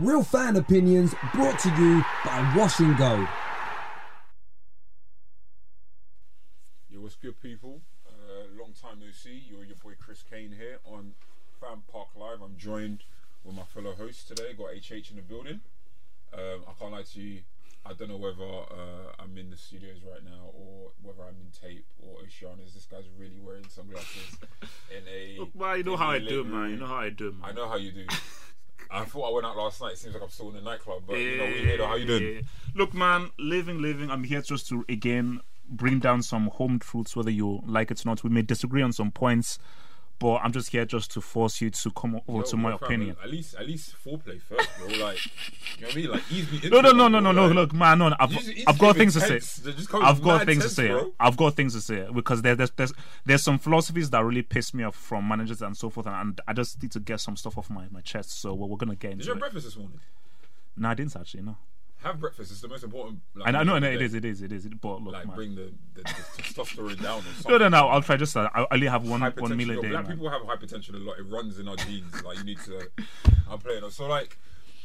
[0.00, 3.28] Real fan opinions brought to you by Washing Gold.
[6.88, 7.82] Yo, what's good, people?
[8.08, 9.44] Uh, long time no see.
[9.46, 11.12] You're your boy Chris Kane here on
[11.60, 12.40] Fan Park Live.
[12.42, 13.00] I'm joined
[13.44, 14.54] with my fellow hosts today.
[14.56, 15.60] Got HH in the building.
[16.32, 17.40] Um, I can't lie to you.
[17.84, 21.50] I don't know whether uh, I'm in the studios right now or whether I'm in
[21.52, 22.72] tape or Oceanus.
[22.72, 24.38] This guy's really wearing sunglasses
[24.90, 25.36] in a.
[25.40, 26.70] Look, man, you know how I do, living man.
[26.70, 27.50] You know how I do, man.
[27.50, 28.06] I know how you do.
[28.90, 29.92] I thought I went out last night.
[29.92, 31.78] It seems like I'm still in the nightclub, but you know, we here.
[31.78, 31.86] though.
[31.86, 32.42] How you doing?
[32.74, 34.10] Look, man, living, living.
[34.10, 38.08] I'm here just to again bring down some home truths, whether you like it or
[38.08, 38.24] not.
[38.24, 39.58] We may disagree on some points,
[40.20, 43.16] but I'm just here just to force you to come over Yo, to my opinion.
[43.22, 44.86] At least, at least foreplay first, bro.
[44.86, 46.10] Like, you know what I mean?
[46.10, 47.46] Like, ease me into No, no, no, no, no, no.
[47.46, 48.14] Like, Look, man, no.
[48.20, 49.32] I've, just- I've got things it to say.
[49.34, 49.56] tense.
[49.56, 50.88] They just come I've got things to say.
[50.88, 51.12] bro.
[51.18, 52.92] I've got things to say because there, there's there's
[53.24, 56.40] there's some philosophies that really piss me off from managers and so forth, and, and
[56.46, 58.40] I just need to get some stuff off my, my chest.
[58.40, 59.24] So well, we're gonna get into it.
[59.24, 59.40] Did you have it.
[59.40, 60.00] breakfast this morning?
[60.76, 61.42] No, I didn't actually.
[61.42, 61.56] No,
[62.02, 62.50] Have breakfast.
[62.50, 63.20] It's the most important.
[63.34, 64.66] Like, I know, no, meal no, of it is, it is, it is.
[64.80, 65.36] But look, Like, man.
[65.36, 66.02] bring the, the, the
[66.42, 67.50] testosterone down or something.
[67.52, 67.88] No, no, no.
[67.88, 68.16] I'll try.
[68.16, 69.88] Just uh, I only have one one meal a day.
[69.90, 70.16] black man.
[70.16, 71.18] people have hypertension a lot.
[71.18, 72.22] It runs in our genes.
[72.24, 72.88] Like, you need to.
[73.50, 73.88] I'm playing.
[73.90, 74.38] So, like,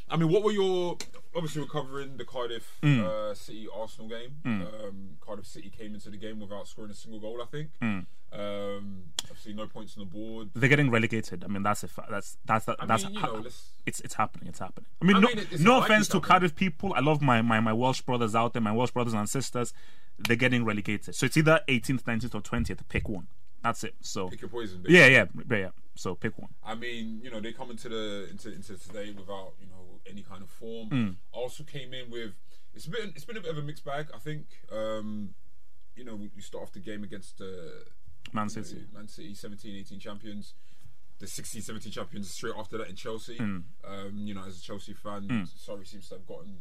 [0.09, 0.97] I mean, what were your?
[1.35, 3.03] Obviously, we're covering the Cardiff Mm.
[3.05, 4.35] uh, City Arsenal game.
[4.45, 7.41] Um, Cardiff City came into the game without scoring a single goal.
[7.41, 7.69] I think.
[7.81, 8.05] Mm.
[8.37, 10.49] Um, obviously, no points on the board.
[10.53, 11.43] They're getting relegated.
[11.43, 14.15] I mean, that's a fa- that's that's I that's mean, you know, let's- it's it's
[14.15, 14.47] happening.
[14.49, 14.87] It's happening.
[15.01, 16.29] I mean, I no, mean, it's no not like offense it's to happening.
[16.29, 16.93] Cardiff people.
[16.95, 19.73] I love my, my my Welsh brothers out there, my Welsh brothers and sisters.
[20.17, 21.13] They're getting relegated.
[21.15, 22.79] So it's either 18th, 19th, or 20th.
[22.87, 23.27] Pick one.
[23.61, 23.95] That's it.
[24.01, 24.77] So Pick your poison.
[24.83, 24.97] basically.
[24.99, 25.69] yeah, yeah, yeah, yeah.
[25.95, 26.49] So pick one.
[26.63, 30.21] I mean, you know, they come into the into, into today without you know any
[30.21, 30.89] kind of form.
[30.89, 31.15] Mm.
[31.31, 32.33] Also came in with
[32.73, 34.07] it's been it's been a bit of a mixed bag.
[34.13, 34.45] I think.
[34.71, 35.35] Um,
[35.97, 37.45] you know, we, we start off the game against uh,
[38.33, 38.81] Man you know, City.
[38.93, 40.53] Man City, 17, 18 champions.
[41.19, 43.37] The 16, 17 champions straight after that in Chelsea.
[43.37, 43.63] Mm.
[43.87, 46.57] Um, you know, as a Chelsea fan, Sarri seems to have gotten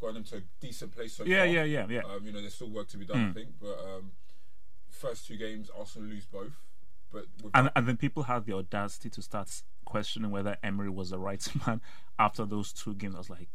[0.00, 1.46] gotten them to a decent place so Yeah, far.
[1.46, 2.00] yeah, yeah, yeah.
[2.00, 3.48] Um, you know, there's still work to be done, I think.
[3.60, 4.12] But um,
[4.90, 6.52] first two games, Arsenal lose both.
[7.10, 9.48] But And and then people had the audacity to start
[9.86, 11.80] questioning whether Emery was the right man
[12.18, 13.14] after those two games.
[13.14, 13.48] I was like,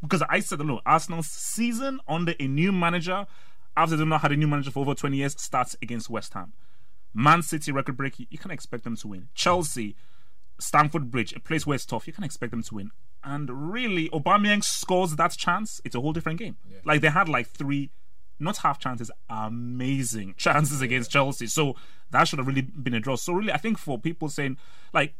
[0.00, 3.26] because I said, look, Arsenal's season under a new manager,
[3.76, 6.54] after they've not had a new manager for over 20 years, starts against West Ham.
[7.12, 9.28] Man City record break, you can expect them to win.
[9.34, 9.96] Chelsea,
[10.58, 12.90] Stamford Bridge, a place where it's tough, you can expect them to win.
[13.22, 16.56] And really, Aubameyang scores that chance, it's a whole different game.
[16.84, 17.90] Like they had like three,
[18.38, 21.46] not half chances, amazing chances against Chelsea.
[21.46, 21.74] So
[22.10, 23.16] that should have really been a draw.
[23.16, 24.56] So really, I think for people saying
[24.92, 25.14] like,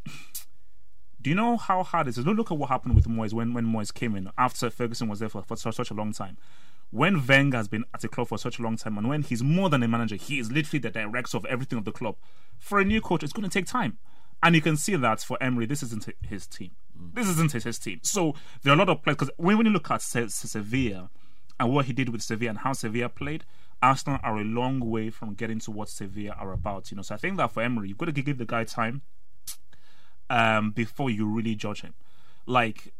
[1.21, 2.25] do you know how hard it is?
[2.25, 5.19] Don't look at what happened with Moyes when when Moyes came in after Ferguson was
[5.19, 6.39] there for, for such a long time.
[6.91, 9.43] When Wenger has been at the club for such a long time, and when he's
[9.43, 12.17] more than a manager, he is literally the director of everything of the club.
[12.59, 13.99] For a new coach, it's going to take time,
[14.43, 16.73] and you can see that for Emery, this isn't his team.
[17.15, 18.01] This isn't his, his team.
[18.03, 20.49] So there are a lot of players because when, when you look at Se- Se-
[20.49, 21.11] Sevilla
[21.59, 23.45] and what he did with Sevilla and how Sevilla played,
[23.83, 26.91] Arsenal are a long way from getting to what Sevilla are about.
[26.91, 29.03] You know, so I think that for Emery, you've got to give the guy time
[30.29, 31.95] um, before you really judge him.
[32.47, 32.93] Like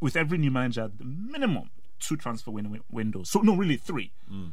[0.00, 1.70] with every new manager, the minimum
[2.06, 3.30] two transfer win- windows.
[3.30, 4.12] So no, really three.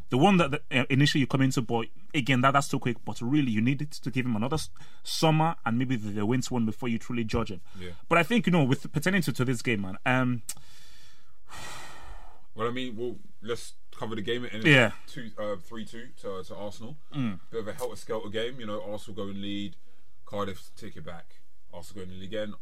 [0.10, 2.98] The one that, that uh, initially you come into, but again, that that's too quick.
[3.06, 4.70] But really, you need it to give him another s-
[5.04, 7.62] summer and maybe the, the winter one before you truly judge him.
[7.80, 7.92] Yeah.
[8.10, 9.98] But I think you know, with pertaining to, to this game, man.
[10.06, 10.42] Um,
[12.54, 14.44] Well, I mean, well, let's cover the game.
[14.52, 14.92] And Yeah.
[15.08, 16.98] two, uh, three, two to, to Arsenal.
[17.16, 17.40] Mm.
[17.50, 18.60] Bit of a helter skelter game.
[18.60, 19.78] You know, Arsenal go and lead.
[20.26, 21.36] Cardiff take it back.
[21.74, 22.54] Arsenal go and lead again.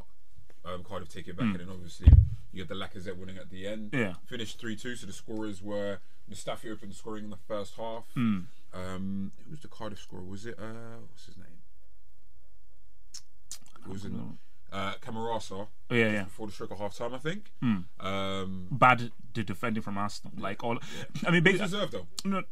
[0.65, 2.07] Um, Cardiff take it back, and then obviously
[2.51, 3.91] you get the Lacazette winning at the end.
[3.91, 3.99] Mm.
[3.99, 4.13] Yeah.
[4.25, 4.95] Finished three, two.
[4.95, 8.05] So the scorers were Mustafi opened scoring in the first half.
[8.15, 8.45] Mm.
[8.73, 10.23] Um, who was the Cardiff scorer?
[10.23, 11.45] Was it uh, what's his name?
[13.85, 14.37] It was in,
[14.71, 15.67] uh, Camarasa.
[15.89, 16.23] Oh, yeah, yeah.
[16.23, 17.51] Before the stroke of half time, I think.
[17.63, 17.85] Mm.
[17.99, 20.33] Um, bad the defending from Arsenal.
[20.37, 20.77] Like all,
[21.25, 22.07] I mean, basically, deserved though.
[22.25, 22.43] no,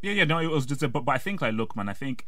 [0.00, 2.24] yeah, yeah, no, it was just, but, but I think like, look, man, I think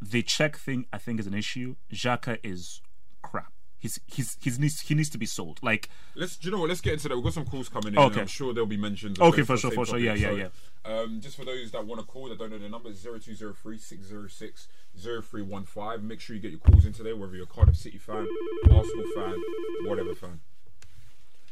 [0.00, 1.76] the Czech thing, I think is an issue.
[1.92, 2.80] Xhaka is
[3.22, 3.52] crap.
[3.78, 5.58] He's he's he's needs he needs to be sold.
[5.62, 6.36] Like Let's.
[6.36, 6.68] Do you know what?
[6.68, 7.14] Let's get into that.
[7.16, 7.98] We've got some calls coming in.
[7.98, 8.20] Okay.
[8.20, 9.18] I'm sure there'll be mentions.
[9.20, 9.98] Okay, for sure, same for sure.
[9.98, 10.38] Yeah, topic.
[10.38, 10.48] yeah,
[10.84, 13.02] So, Um, just for those that want to call that don't know the number, it's
[13.02, 16.06] 0203 606 0315.
[16.06, 18.26] Make sure you get your calls in today, whether you're a Cardiff City fan,
[18.70, 19.36] Arsenal fan,
[19.84, 20.40] whatever fan.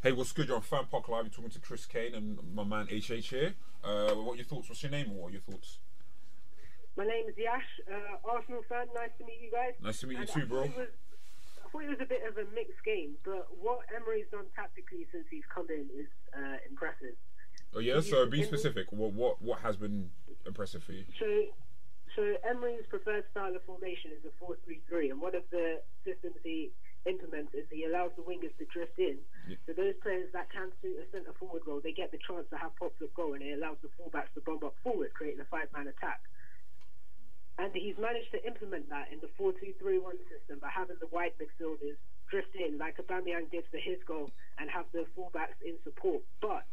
[0.03, 0.49] Hey, what's good?
[0.49, 1.25] You're on Fan Park Live.
[1.25, 3.55] You're talking to Chris Kane and my man HH here.
[3.83, 4.69] Uh, what are your thoughts?
[4.69, 5.79] What's your name or what are your thoughts?
[6.97, 8.87] My name is Yash, uh, Arsenal fan.
[8.95, 9.73] Nice to meet you guys.
[9.83, 10.67] Nice to meet you And too, bro.
[10.67, 11.04] thought was- I
[11.75, 15.27] thought it was a bit of a mixed game, but what Emery's done tactically since
[15.29, 17.19] he's come in is uh, impressive.
[17.75, 18.87] Oh yeah, so be specific.
[18.95, 20.11] What what what has been
[20.47, 21.03] impressive for you?
[21.19, 21.27] So,
[22.15, 26.71] so Emery's preferred style of formation is a 4-3-3, and one of the systems he
[27.11, 29.19] implements is he allows the wingers to drift in.
[29.67, 32.57] So those players that can suit a centre forward role, they get the chance to
[32.57, 35.49] have pops of goal, and it allows the fullbacks to bomb up forward, creating a
[35.51, 36.23] five-man attack.
[37.59, 41.95] And he's managed to implement that in the 4-2-3-1 system by having the wide midfielders
[42.31, 46.23] drift in like Aubameyang did for his goal and have the fullbacks in support.
[46.43, 46.67] But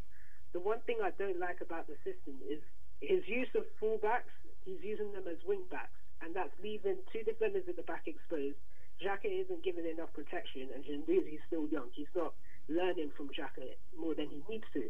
[0.53, 2.59] the one thing I don't like about the system is
[2.99, 4.33] his use of fullbacks.
[4.65, 8.57] He's using them as wingbacks, and that's leaving two defenders at the back exposed.
[9.01, 11.89] Xhaka isn't given enough protection, and Guendouzi's still young.
[11.93, 12.33] He's not
[12.69, 14.89] learning from Xhaka more than he needs to.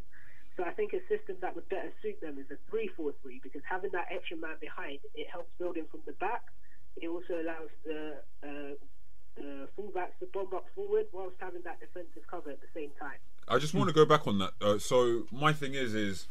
[0.61, 3.89] So I think a system that would better suit them is a 3-4-3 because having
[3.93, 6.43] that extra man behind, it helps building from the back.
[7.01, 12.21] It also allows the uh, uh, fullbacks to bomb up forward whilst having that defensive
[12.29, 13.17] cover at the same time.
[13.47, 14.51] I just want to go back on that.
[14.61, 16.27] Uh, so my thing is, is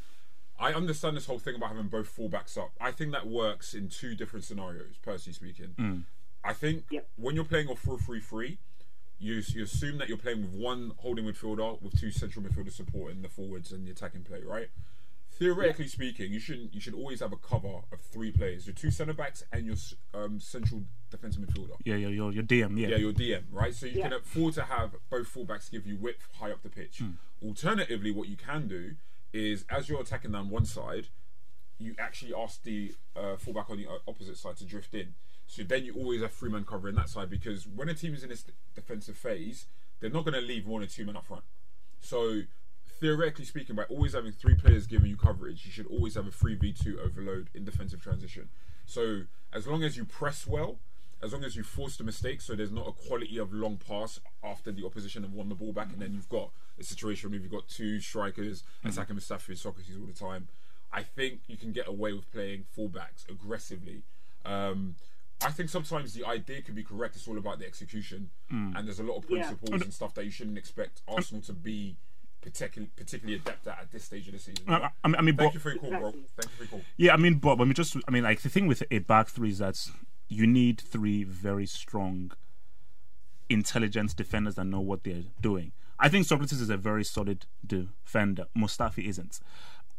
[0.60, 2.70] I understand this whole thing about having both fullbacks up.
[2.80, 6.04] I think that works in two different scenarios, personally speaking.
[6.44, 7.08] I think Yep.
[7.16, 8.58] when you're playing a 4-3-3,
[9.20, 13.22] you, you assume that you're playing with one holding midfielder with two central midfielders supporting
[13.22, 14.68] the forwards and the attacking play, right?
[15.38, 16.74] Theoretically speaking, you shouldn't.
[16.74, 19.76] You should always have a cover of three players: your two centre backs and your
[20.12, 21.76] um, central defensive midfielder.
[21.84, 22.88] yeah, your your, your DM, yeah.
[22.88, 23.74] Yeah, your DM, right?
[23.74, 24.08] So you Yeah.
[24.08, 27.00] can afford to have both fullbacks give you width high up the pitch.
[27.42, 28.96] Alternatively, what you can do
[29.32, 31.06] is as you're attacking down one side,
[31.78, 35.14] you actually ask the uh, fullback on the opposite side to drift in.
[35.50, 38.22] So then you always have three men covering that side because when a team is
[38.22, 39.66] in this defensive phase,
[39.98, 41.42] they're not going to leave one or two men up front.
[41.98, 42.42] So
[43.00, 46.30] theoretically speaking, by always having three players giving you coverage, you should always have a
[46.30, 48.48] three v two overload in defensive transition.
[48.86, 50.78] So as long as you press well,
[51.20, 54.20] as long as you force the mistake, so there's not a quality of long pass
[54.44, 57.40] after the opposition have won the ball back, and then you've got a situation where
[57.40, 60.46] you've got two strikers attacking Mustafi and Sokratis all the time.
[60.92, 64.04] I think you can get away with playing fullbacks aggressively.
[64.44, 64.94] Um,
[65.42, 67.16] I think sometimes the idea could be correct.
[67.16, 68.76] It's all about the execution, mm.
[68.76, 69.46] and there's a lot of Yeah.
[69.46, 71.96] principles and stuff that you shouldn't expect Arsenal to be
[72.42, 74.64] particularly particularly adept at at this stage of the season.
[74.68, 76.10] I, I, I mean, Thank but, you for your call, bro.
[76.10, 76.80] Thank you for your call.
[76.96, 79.28] Yeah, I mean, but I mean, just I mean, like the thing with a back
[79.28, 79.78] three is that
[80.28, 82.32] you need three very strong,
[83.48, 85.72] intelligent defenders that know what they're doing.
[85.98, 88.46] I think Sokratis is a very solid defender.
[88.56, 89.40] Mustafi isn't,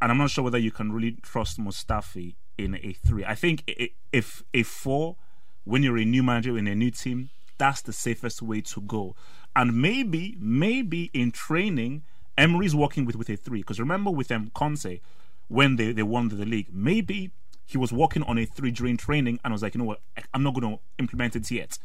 [0.01, 3.23] and I'm not sure whether you can really trust Mustafi in a three.
[3.25, 3.71] I think
[4.11, 5.17] if a four,
[5.63, 9.15] when you're a new manager in a new team, that's the safest way to go.
[9.55, 12.03] And maybe, maybe in training,
[12.37, 14.99] Emery's working with with a three because remember with um, Conte
[15.47, 17.31] when they, they won the league, maybe
[17.65, 20.01] he was working on a three during training and was like, you know what,
[20.33, 21.77] I'm not going to implement it yet.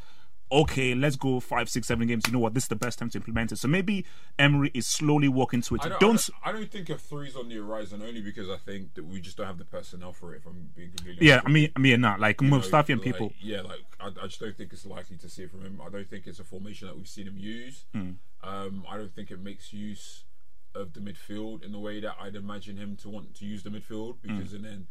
[0.51, 2.25] Okay, let's go five, six, seven games.
[2.27, 3.57] You know what, this is the best time to implement it.
[3.57, 4.05] So maybe
[4.39, 5.81] Emery is slowly working to it.
[5.85, 8.49] I don't, don't, I don't, I don't think a three's on the horizon only because
[8.49, 10.39] I think that we just don't have the personnel for it.
[10.39, 12.91] If I'm being completely yeah, honest I mean, I mean, not like You know, Mustafi
[12.91, 13.33] and like, people.
[13.41, 15.81] Yeah, like I, I just don't think it's likely to see it from him.
[15.85, 17.85] I don't think it's a formation that we've seen him use.
[17.93, 18.13] Hmm.
[18.45, 20.25] Um, I don't think it makes use
[20.77, 23.71] of the midfield in the way that I'd imagine him to want to use the
[23.71, 24.87] midfield because and then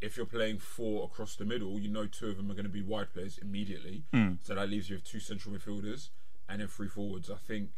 [0.00, 2.70] if you're playing four across the middle, you know two of them are going to
[2.70, 4.04] be wide players immediately.
[4.12, 4.34] Hmm.
[4.42, 6.10] So that leaves you with two central midfielders
[6.48, 7.30] and then three forwards.
[7.30, 7.70] I think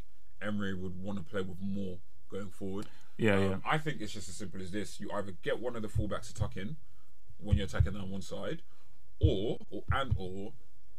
[0.42, 1.98] Emery would want to play with more
[2.30, 2.86] going forward.
[3.16, 3.56] Yeah, Um, yeah.
[3.64, 6.28] I think it's just as simple as this: you either get one of the fullbacks
[6.28, 6.76] to tuck in
[7.38, 8.62] when you're attacking down one side,
[9.20, 10.52] or, or and or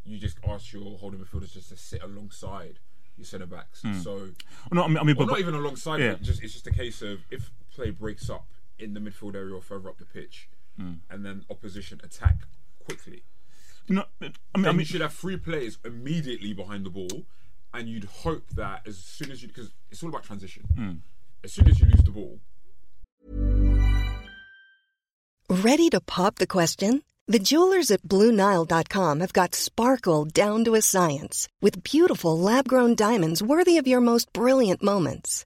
[0.03, 2.79] you just ask your holding midfielders just to sit alongside
[3.17, 3.83] your centre backs.
[4.01, 4.29] So,
[4.71, 5.99] No, I mean, I mean but, not even alongside.
[5.99, 6.15] yeah.
[6.21, 8.47] Just it's just a case of if play breaks up
[8.79, 10.93] in the midfield area or further up the pitch, Hmm.
[11.09, 12.37] and then opposition attack
[12.83, 13.23] quickly.
[13.89, 17.25] no, I mean, I mean, you should have three players immediately behind the ball,
[17.73, 20.63] and you'd hope that as soon as you because it's all about transition.
[20.75, 20.91] Hmm.
[21.43, 22.39] As soon as you lose the ball,
[25.49, 27.03] Ready to pop the question?
[27.27, 32.95] The jewelers at BlueNile.com have got sparkle down to a science with beautiful lab grown
[32.95, 35.45] diamonds worthy of your most brilliant moments.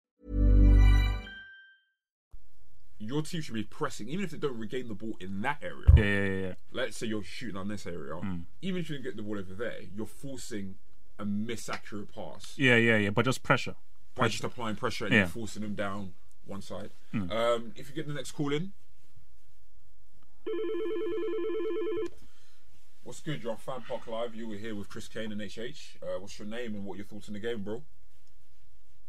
[3.03, 5.87] Your team should be pressing, even if they don't regain the ball in that area.
[5.97, 6.47] Yeah, yeah, yeah.
[6.49, 6.53] yeah.
[6.71, 8.15] Let's say you're shooting on this area.
[8.61, 10.75] Even if you don't get the ball over there, you're forcing
[11.17, 13.09] a misaccurate pass Yeah, yeah, yeah.
[13.09, 13.75] But just pressure.
[14.15, 15.19] by just applying pressure and Yeah.
[15.21, 16.13] you're forcing them down
[16.45, 16.91] one side.
[17.13, 18.71] Um, if you get the next call in,
[23.03, 23.41] what's good?
[23.43, 24.35] You're on Fan Park Live.
[24.35, 25.97] You were here with Chris Kane and HH.
[26.03, 27.81] Uh, what's your name and what are your thoughts on the game, bro?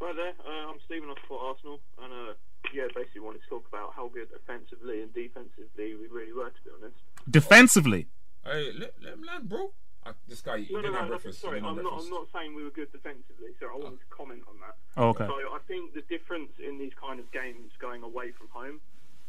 [0.01, 1.09] Right there, uh, I'm Stephen.
[1.11, 2.33] I support Arsenal, and uh,
[2.73, 6.63] yeah, basically wanted to talk about how good offensively and defensively we really were, to
[6.65, 6.97] be honest.
[7.29, 8.09] Defensively.
[8.45, 9.73] Hey, let, let him land, bro.
[10.05, 11.41] I, this guy, he No, no, didn't no, have no, breakfast.
[11.41, 11.93] sorry, I'm not.
[12.03, 13.55] I'm not saying we were good defensively.
[13.61, 14.75] So I wanted to comment on that.
[14.97, 15.27] Oh, okay.
[15.27, 18.81] So I think the difference in these kind of games going away from home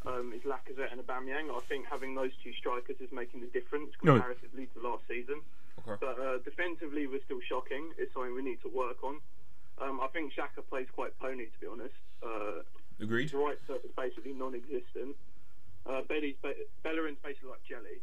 [0.08, 1.54] um, is Lacazette and Aubameyang.
[1.56, 4.13] I think having those two strikers is making the difference No.
[4.13, 5.42] comparatively to last season.
[5.88, 5.98] Okay.
[6.02, 7.92] But uh, defensively, we're still shocking.
[8.00, 9.20] It's something we need to work on.
[9.82, 11.94] Um, I think Xhaka plays quite pony, to be honest.
[12.24, 12.62] Uh,
[13.01, 13.23] Agreed.
[13.31, 15.15] his right foot is basically non-existent.
[15.85, 18.00] Uh, Belly's ba- Bellerin's basically like jelly,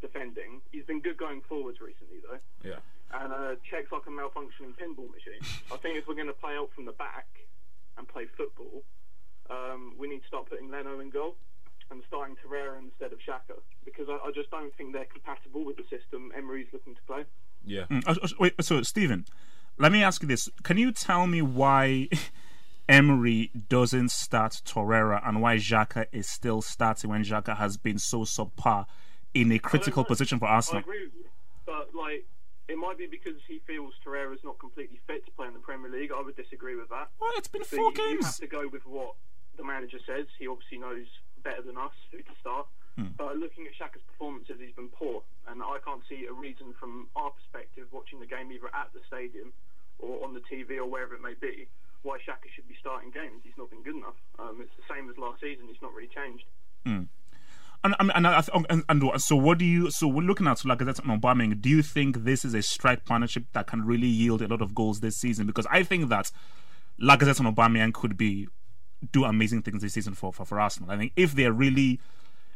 [0.00, 0.60] defending.
[0.70, 2.38] He's been good going forwards recently, though.
[2.68, 2.78] Yeah.
[3.12, 5.42] And uh, checks like a malfunctioning pinball machine.
[5.72, 7.26] I think if we're going to play out from the back
[7.98, 8.82] and play football,
[9.50, 11.36] um, we need to start putting Leno in goal
[11.90, 15.76] and starting Torreira instead of Xhaka because I, I just don't think they're compatible with
[15.76, 17.24] the system Emery's looking to play.
[17.64, 17.84] Yeah.
[17.90, 19.24] Mm, uh, uh, Wait, so Stephen,
[19.78, 22.08] let me ask you this: Can you tell me why
[22.88, 28.20] Emery doesn't start Torreira and why Xhaka is still starting when Xhaka has been so
[28.20, 28.86] subpar
[29.34, 30.80] in a critical position for I Arsenal?
[30.80, 31.26] agree with you,
[31.66, 32.26] but like
[32.68, 35.90] it might be because he feels Torreira's not completely fit to play in the Premier
[35.90, 36.10] League.
[36.14, 37.10] I would disagree with that.
[37.20, 39.14] Well, it's been So four you, you have to go with what
[39.56, 40.26] the manager says.
[40.38, 41.06] He obviously knows
[41.42, 42.66] better than us who to start.
[42.96, 43.12] Hmm.
[43.16, 47.08] But looking at Xhaka's performances, he's been poor, and I can't see a reason from
[47.14, 49.52] our perspective, watching the game either at the stadium
[49.98, 51.68] or on the TV or wherever it may be,
[52.06, 53.42] why Xhaka should be starting games.
[53.42, 54.14] He's not been good enough.
[54.38, 55.66] Um, it's the same as last season.
[55.66, 56.44] He's not really changed.
[57.84, 59.90] And, and, and, and, and so, what do you?
[59.90, 61.60] So, we're looking at Lacazette and Aubameyang.
[61.60, 64.74] Do you think this is a strike partnership that can really yield a lot of
[64.74, 65.46] goals this season?
[65.46, 66.30] Because I think that
[67.00, 68.48] Lacazette and Aubameyang could be
[69.12, 70.90] do amazing things this season for, for for Arsenal.
[70.90, 72.00] I think if they're really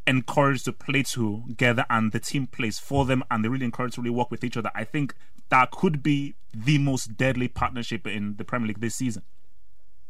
[0.06, 4.00] encouraged to play together and the team plays for them and they're really encouraged to
[4.00, 5.14] really work with each other, I think
[5.50, 9.22] that could be the most deadly partnership in the Premier League this season.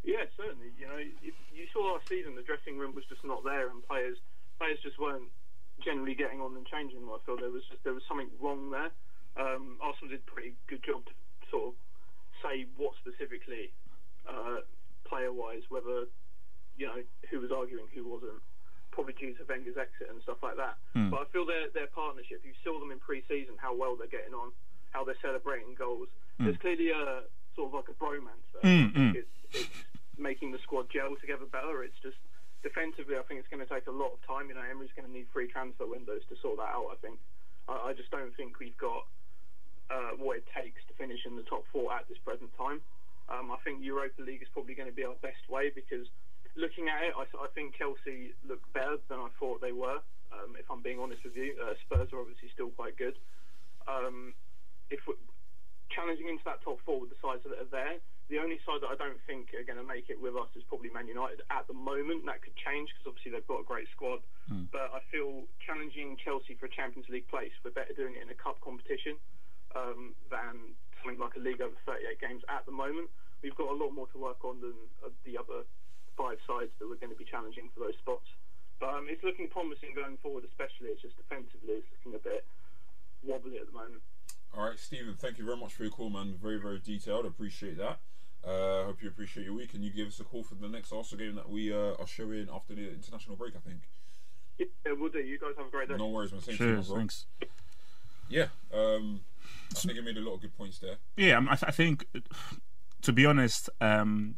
[0.04, 0.72] Yeah, certainly.
[0.78, 3.86] You know, if you saw last season the dressing room was just not there, and
[3.86, 4.16] players
[4.58, 5.28] players just weren't
[5.84, 7.00] generally getting on and changing.
[7.04, 8.90] I felt there was just there was something wrong there.
[9.36, 11.12] Um, Arsenal did a pretty good job to
[11.50, 11.74] sort of
[12.42, 13.72] say what specifically,
[14.28, 14.64] uh,
[15.04, 16.08] player wise, whether
[16.76, 18.40] you know who was arguing, who wasn't.
[18.90, 20.74] Probably due to Wenger's exit and stuff like that.
[21.12, 22.42] But I feel their their partnership.
[22.42, 24.50] You saw them in pre-season, how well they're getting on,
[24.90, 26.08] how they're celebrating goals.
[26.40, 27.22] There's clearly a
[27.54, 28.62] sort of like a bromance there.
[28.90, 29.68] Think it's, it's
[30.20, 31.82] making the squad gel together better.
[31.82, 32.20] It's just
[32.62, 34.52] defensively, I think it's going to take a lot of time.
[34.52, 36.92] You know, Emery's going to need three transfer windows to sort that out.
[36.92, 37.16] I think.
[37.66, 39.08] I, I just don't think we've got
[39.90, 42.84] uh, what it takes to finish in the top four at this present time.
[43.30, 46.06] Um, I think Europa League is probably going to be our best way because
[46.58, 50.02] looking at it, I, I think Chelsea look better than I thought they were.
[50.30, 53.14] Um, if I'm being honest with you, uh, Spurs are obviously still quite good.
[53.86, 54.34] Um,
[54.90, 55.18] if we're
[55.90, 57.98] challenging into that top four with the sides that are there,
[58.30, 60.62] the only side that I don't think are going to make it with us is
[60.70, 62.24] probably Man United at the moment.
[62.30, 64.22] That could change because obviously they've got a great squad.
[64.70, 68.30] But I feel challenging Chelsea for a Champions League place, we're better doing it in
[68.30, 69.18] a cup competition
[69.74, 73.10] um, than something like a league over 38 games at the moment.
[73.42, 75.66] We've got a lot more to work on than uh, the other
[76.14, 78.30] five sides that we're going to be challenging for those spots.
[78.78, 80.94] But um, it's looking promising going forward, especially.
[80.94, 82.46] It's just defensively, it's looking a bit
[83.26, 84.02] wobbly at the moment.
[84.54, 86.34] All right, Stephen, thank you very much for your call, man.
[86.40, 87.26] Very, very detailed.
[87.26, 88.00] Appreciate that.
[88.44, 90.92] Uh, hope you appreciate your week, and you give us a call for the next
[90.92, 93.54] Arsenal game that we uh, are showing after the international break.
[93.54, 93.80] I think.
[94.58, 95.18] Yeah, we'll do.
[95.18, 95.96] You guys have a great day.
[95.96, 96.40] No worries, man.
[96.42, 96.96] Same to you, Cheers, bro.
[96.96, 97.26] thanks.
[98.28, 99.20] Yeah, um,
[99.70, 100.96] I think you made a lot of good points there.
[101.16, 102.06] Yeah, I, th- I think,
[103.02, 104.36] to be honest, um,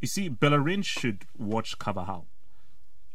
[0.00, 2.26] you see, Bellerin should watch Carvajal.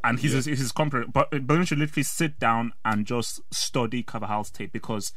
[0.06, 4.50] And he's his, his compare, but Bellerin should literally sit down and just study Carvajal's
[4.52, 5.14] tape because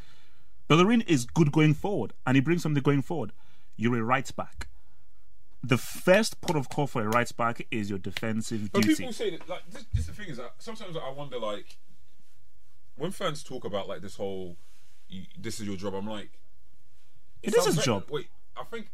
[0.69, 3.33] Bellerin is good going forward and he brings something going forward.
[3.77, 4.69] You're a right back.
[5.67, 8.97] The first port of call for a right back is your defensive But duty.
[8.97, 11.79] people say that, like, this, this the thing is that sometimes I wonder, like,
[12.97, 14.57] when fans talk about like this whole,
[15.09, 15.95] you, this is your job.
[15.95, 16.31] I'm like,
[17.43, 18.05] It is his very- job.
[18.11, 18.91] Wait, I think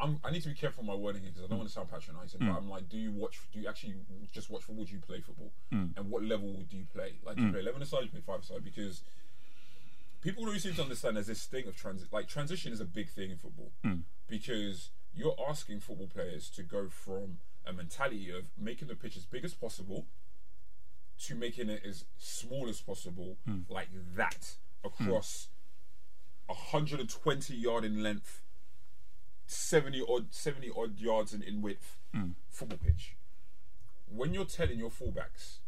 [0.00, 1.74] I'm, I need to be careful with my wording here because I don't want to
[1.74, 2.40] sound patronising.
[2.40, 2.56] But hmm.
[2.56, 3.38] I'm like, do you watch?
[3.52, 3.94] Do you actually
[4.32, 4.84] just watch football?
[4.84, 5.52] Do you play football?
[5.70, 5.86] Hmm.
[5.96, 7.18] And what level do you play?
[7.24, 7.54] Like, do you hmm.
[7.54, 8.00] play eleven aside?
[8.00, 8.64] Do you play five aside?
[8.64, 9.02] Because
[10.20, 12.12] people don't seem to understand there's this thing of transit.
[12.12, 13.72] Like transition is a big thing in football
[14.28, 19.26] because you're asking football players to go from a mentality of making the pitch as
[19.26, 20.06] big as possible
[21.24, 23.60] to making it as small as possible, hmm.
[23.68, 25.48] like that across
[26.48, 26.54] hmm.
[26.54, 28.42] 120 yard in length,
[29.46, 32.30] 70 odd 70 odd yards in, in width hmm.
[32.48, 33.16] football pitch.
[34.06, 35.58] When you're telling your fullbacks,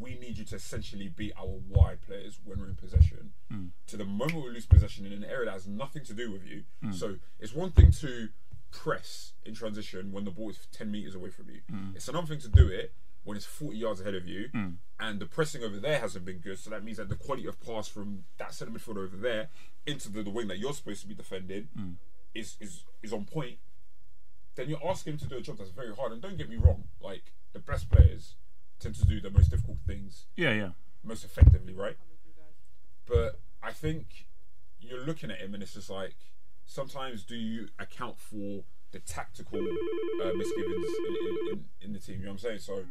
[0.00, 3.32] we need you to essentially be our wide players when we're in possession.
[3.88, 6.44] To the moment we lose possession in an area that has nothing to do with
[6.44, 6.64] you.
[6.92, 8.28] So it's one thing to
[8.70, 11.60] press in transition when the ball is 10 meters away from you.
[11.70, 11.96] Mm.
[11.96, 12.92] It's another thing to do it
[13.24, 14.76] when it's 40 yards ahead of you mm.
[15.00, 16.58] and the pressing over there hasn't been good.
[16.58, 19.48] So that means that the quality of pass from that centre midfielder over there
[19.86, 21.94] into the, the wing that you're supposed to be defending mm.
[22.34, 23.56] is, is, is on point.
[24.54, 26.12] Then you're asking him to do a job that's very hard.
[26.12, 28.36] And don't get me wrong, like the best players
[28.78, 30.70] tend to do the most difficult things Yeah, yeah.
[31.02, 31.96] most effectively, right?
[33.06, 34.26] But I think
[34.80, 36.16] you're looking at him and it's just like
[36.66, 42.18] sometimes do you account for the tactical uh, misgivings in, in, in, the team?
[42.18, 42.58] You know what I'm saying?
[42.58, 42.84] So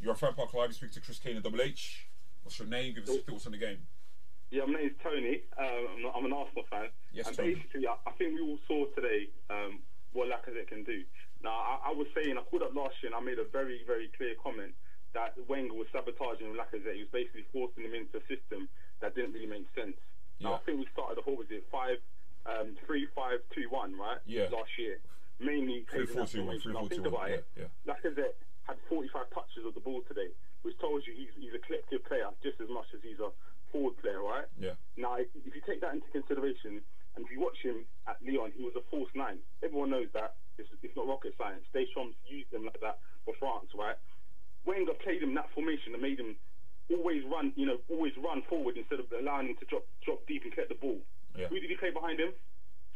[0.00, 0.68] you're a fan park live.
[0.68, 2.08] You speak to Chris Kane at Double H.
[2.42, 2.94] What's your name?
[2.94, 3.78] Give us your thoughts on the game.
[4.50, 5.42] Yeah, my name's Tony.
[5.58, 6.88] Um, I'm, I'm an Arsenal fan.
[7.12, 7.54] Yes, and Tony.
[7.54, 9.80] basically, I, I think we all saw today um,
[10.12, 11.02] what Lacazette can do.
[11.42, 13.80] Now, I, I was saying, I called up last year and I made a very,
[13.86, 14.72] very clear comment
[15.14, 16.94] that Wenger was sabotaging Lacazette.
[16.94, 18.68] He was basically forcing him into a system
[19.00, 19.96] that didn't really make sense.
[20.40, 22.02] Now, I think we started the whole, was it five,
[22.46, 24.18] um, three, five, two, one, right?
[24.26, 24.48] Yeah.
[24.52, 24.98] Last year.
[25.40, 26.60] Mainly Three, four, two, one.
[26.60, 27.44] Three, four, two, about it.
[27.56, 27.92] Yeah, yeah.
[27.94, 30.30] Lacazette had 45 touches of the ball today,
[30.62, 33.34] which tells you he's, he's a collective player just as much as he's a
[33.72, 34.46] forward player, right?
[34.56, 34.78] Yeah.
[34.96, 36.80] Now, if, if you take that into consideration,
[37.16, 39.38] and if you watch him at Lyon, he was a false nine.
[39.62, 40.38] Everyone knows that.
[40.58, 41.66] It's, it's not rocket science.
[41.74, 43.98] Deschamps used him like that for France, right?
[44.64, 46.36] Wenger played him that formation and made him
[46.94, 50.44] always run, you know, always run forward instead of allowing him to drop drop deep
[50.44, 50.98] and collect the ball.
[51.36, 51.48] Yeah.
[51.48, 52.32] Who did he play behind him?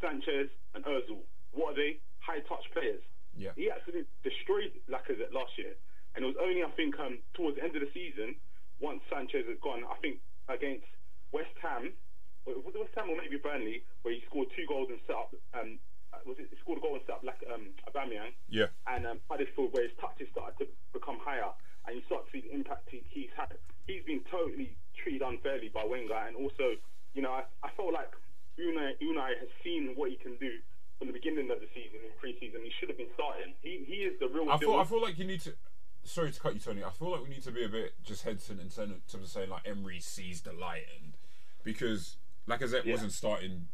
[0.01, 1.23] Sanchez and Ozil.
[1.53, 1.99] What are they?
[2.21, 3.03] High touch players.
[3.37, 3.51] Yeah.
[3.57, 5.75] He actually destroyed Lacazette last year,
[6.15, 8.35] and it was only I think um, towards the end of the season,
[8.81, 10.87] once Sanchez had gone, I think against
[11.33, 11.93] West Ham,
[12.47, 15.17] or was it West Ham or maybe Burnley, where he scored two goals and set
[15.17, 15.35] up.
[15.55, 15.79] Um,
[16.13, 18.33] uh, was it he scored a goal and set up like um, Aubameyang?
[18.49, 18.73] Yeah.
[18.89, 21.53] and um, Huddersfield, where his touches started to become higher,
[21.87, 23.53] and you start to see the impact he, he's had.
[23.87, 26.81] He's been totally treated unfairly by Wenger, and also,
[27.15, 28.11] you know, I, I felt like
[28.59, 30.59] Unai, Unai has seen what he can do
[30.99, 32.59] from the beginning of the season in pre-season.
[32.65, 33.55] He should have been starting.
[33.63, 34.73] He he is the real I deal.
[34.73, 35.55] feel, I feel like you need to.
[36.05, 36.83] Sorry to cut you, Tony.
[36.83, 39.51] I feel like we need to be a bit just hesitant in terms of saying
[39.51, 41.13] like Emery sees the light, and
[41.65, 42.17] because
[42.49, 42.93] Lacazette Yeah.
[42.95, 43.69] wasn't starting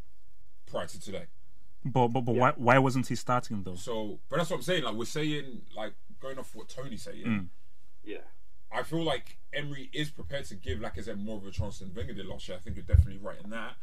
[0.66, 1.26] prior to today.
[1.84, 3.76] But but, but why why wasn't he starting though?
[3.76, 4.84] So, but that's what I'm saying.
[4.84, 7.24] Like we're saying, like going off what Tony's saying.
[7.24, 7.46] Mm.
[8.04, 8.18] yeah.
[8.72, 12.14] I feel like Emery is prepared to give Lacazette more of a chance than Wenger
[12.14, 12.56] did last year.
[12.56, 13.74] I think you're definitely right in that.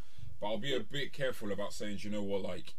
[0.41, 2.74] But I'll be a bit careful about saying, you know what, like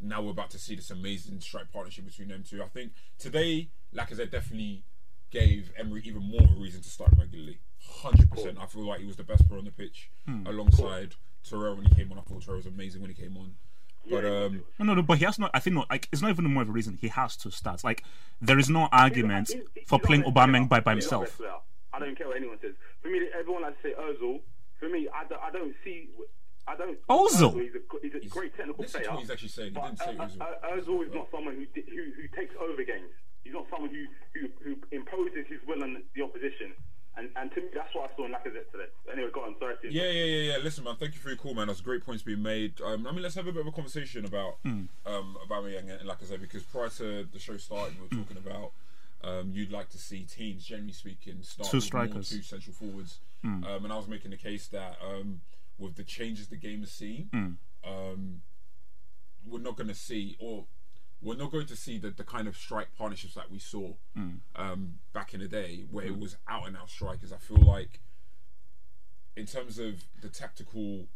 [0.00, 2.62] now we're about to see this amazing strike partnership between them two.
[2.62, 4.84] I think today Lacazette definitely
[5.30, 7.58] gave Emery even more of a reason to start him regularly.
[8.02, 8.58] Hundred percent.
[8.60, 10.10] I feel like he was the best player on the pitch
[10.46, 11.14] alongside
[11.48, 12.18] Torreira when he came on.
[12.18, 13.54] I thought Torreira was amazing when he came on.
[14.10, 15.02] But um, No, no, no.
[15.02, 15.50] But he has not.
[15.54, 15.90] I think not.
[15.90, 16.98] Like it's not even more of a reason.
[17.00, 17.84] He has to start.
[17.84, 18.04] Like
[18.40, 21.40] there is no argument He's- he's- for he's playing not Aubameyang by by himself.
[21.92, 22.74] I don't care what anyone says.
[23.02, 24.40] For me, everyone likes to say Ozil.
[24.78, 26.08] For me, I don't, I don't see.
[26.66, 26.98] I don't.
[27.08, 27.60] Ozil?
[27.60, 29.08] He's a, he's a he's- great technical listen player.
[29.08, 29.74] to what he's actually saying.
[29.74, 30.40] He didn't say uh, Ozil.
[30.40, 33.10] uh, Ozil is not someone who, who who takes over games.
[33.44, 36.72] He's not someone who, who, who imposes his will on the opposition.
[37.16, 38.86] And and to me, that's what I saw in Lacazette today.
[39.12, 39.56] Anyway, go on.
[39.58, 39.74] Sorry.
[39.82, 40.58] to- Yeah, yeah, yeah, yeah.
[40.62, 40.94] Listen, man.
[40.96, 41.66] Thank you for your call, man.
[41.66, 42.80] That's great points being made.
[42.80, 45.90] Um, I mean, let's have a bit of a conversation about um about me and,
[45.90, 48.72] and like I said, because prior to the show starting, we were talking about
[49.24, 52.28] um you'd like to see teams, generally speaking, start Two with more strikers.
[52.30, 53.18] two central forwards.
[53.44, 55.40] Um, and I was making the case that um
[55.78, 57.30] with the changes the game has seen,
[57.84, 58.42] um,
[59.44, 60.66] we're not going to see or.
[61.20, 64.38] We're not going to see the, the kind of strike partnerships that we saw mm.
[64.54, 66.20] um, back in the day, where it mm.
[66.20, 67.32] was out and out strikers.
[67.32, 68.00] I feel like
[69.36, 71.06] in terms of the tactical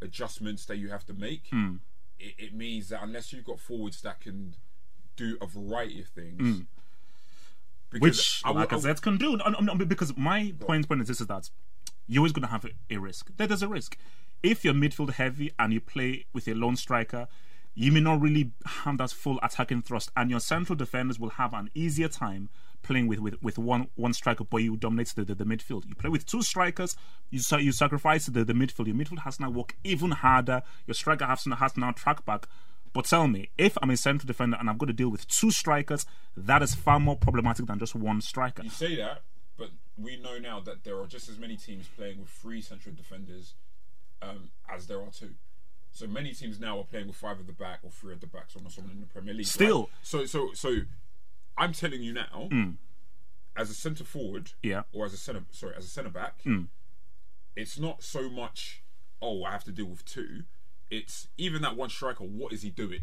[0.00, 1.78] adjustments that you have to make, mm.
[2.18, 4.56] it, it means that unless you've got forwards that can
[5.16, 6.62] do a variety of things,
[7.90, 9.36] because which I will- I Lacazette can do.
[9.36, 11.50] No, no, no, because my point point is this: is that
[12.08, 13.30] you're always going to have a, a risk.
[13.36, 13.96] There- There's a risk.
[14.42, 17.28] If you're midfield heavy and you play with a lone striker,
[17.74, 21.54] you may not really have that full attacking thrust, and your central defenders will have
[21.54, 22.48] an easier time
[22.82, 25.86] playing with, with, with one one striker, but you dominate the, the, the midfield.
[25.88, 26.96] You play with two strikers,
[27.30, 28.86] you you sacrifice the, the midfield.
[28.86, 30.62] Your midfield has to now work even harder.
[30.86, 32.48] Your striker has has to now track back.
[32.92, 35.50] But tell me, if I'm a central defender and I've got to deal with two
[35.50, 36.04] strikers,
[36.36, 38.62] that is far more problematic than just one striker.
[38.62, 39.22] You say that,
[39.56, 42.94] but we know now that there are just as many teams playing with three central
[42.94, 43.54] defenders
[44.20, 45.30] um, as there are two.
[45.94, 48.26] So many teams now are playing with five at the back or three at the
[48.26, 49.46] back, so not someone in the Premier League.
[49.46, 49.80] Still.
[49.80, 49.88] right?
[50.02, 50.76] so so so,
[51.56, 52.76] I'm telling you now, mm.
[53.54, 54.82] as a centre forward, Yeah.
[54.92, 56.68] or as a centre sorry, as a centre back, mm.
[57.54, 58.82] it's not so much.
[59.20, 60.44] Oh, I have to deal with two.
[60.90, 62.24] It's even that one striker.
[62.24, 63.00] What is he doing?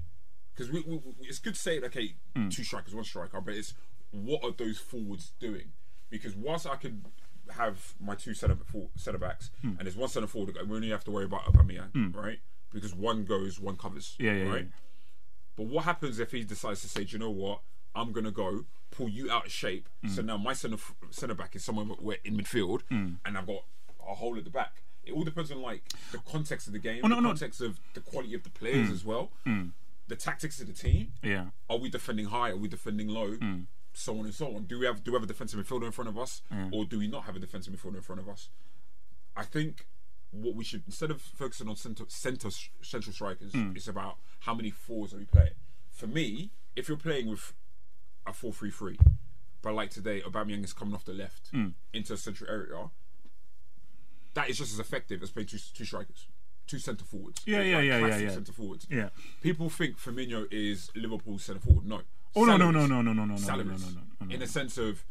[0.53, 2.51] Because we, we, we- it's good to say okay, mm.
[2.53, 3.75] two strikers, one striker, but it's
[4.11, 5.73] what are those forwards doing?
[6.09, 7.05] Because whilst I could
[7.51, 8.57] have my two centre
[8.97, 12.39] centre backs, and there's one centre forward, we only have to worry about Aubameyang, right?
[12.71, 14.65] Because one goes, one covers, Yeah, yeah, right?
[14.65, 14.71] yeah.
[15.55, 17.61] But what happens if he decides to say, Do you know what,
[17.95, 19.89] I'm gonna go pull you out of shape.
[20.05, 20.09] Mm.
[20.11, 20.77] So now my centre
[21.09, 23.17] centre back is somewhere where in midfield, Mm.
[23.25, 23.63] and I've got
[24.07, 24.83] a hole at the back.
[25.03, 27.29] It all depends on like the context of the game, Oh, no, the no.
[27.29, 29.31] context of the quality of the players as well,
[30.07, 31.13] the tactics of the team.
[31.23, 31.47] Yeah.
[31.69, 32.49] Are we defending high?
[32.51, 33.37] Are we defending low?
[33.93, 34.63] So on and so on.
[34.65, 36.99] Do we have do we have a defensive midfielder in front of us, or do
[36.99, 38.49] we not have a defensive midfielder in front of us?
[39.35, 39.87] I think
[40.31, 42.49] what we should instead of focusing on center, center
[42.81, 45.53] central strikers, it's about how many fours are we playing.
[45.91, 47.53] For me, if you're playing with
[48.25, 48.99] a four-three-three,
[49.61, 51.51] but like today, Aubameyang is coming off the left
[51.93, 52.89] into a central area,
[54.35, 56.27] that is just as effective as playing two, two strikers,
[56.67, 57.41] two centre forwards.
[57.45, 58.29] Yeah, yeah, Like yeah, yeah, yeah.
[58.29, 58.87] Centre forwards.
[58.89, 59.09] Yeah.
[59.41, 61.85] People think Firmino is Liverpool's centre forward.
[61.85, 62.01] No.
[62.35, 62.89] Oh, no, no, Salaries.
[62.89, 63.81] no, no, no, no, no, no, no, Salaries.
[63.81, 64.35] no, no, no, no.
[64.35, 65.03] In a sense of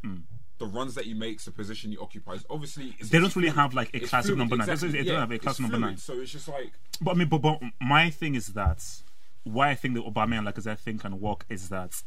[0.59, 2.45] the runs that he makes, the position he occupies.
[2.49, 3.55] Obviously, it's, They don't really fluid.
[3.61, 4.69] have, like, a It's classic fluid, number nine.
[4.69, 4.91] Exactly.
[4.91, 5.97] They don't yeah, have a classic number fluid, nine.
[5.97, 8.83] So it's just like But I mean, but, but my thing is that
[9.43, 12.03] why I think that Aubameyang, like as I think, can work is that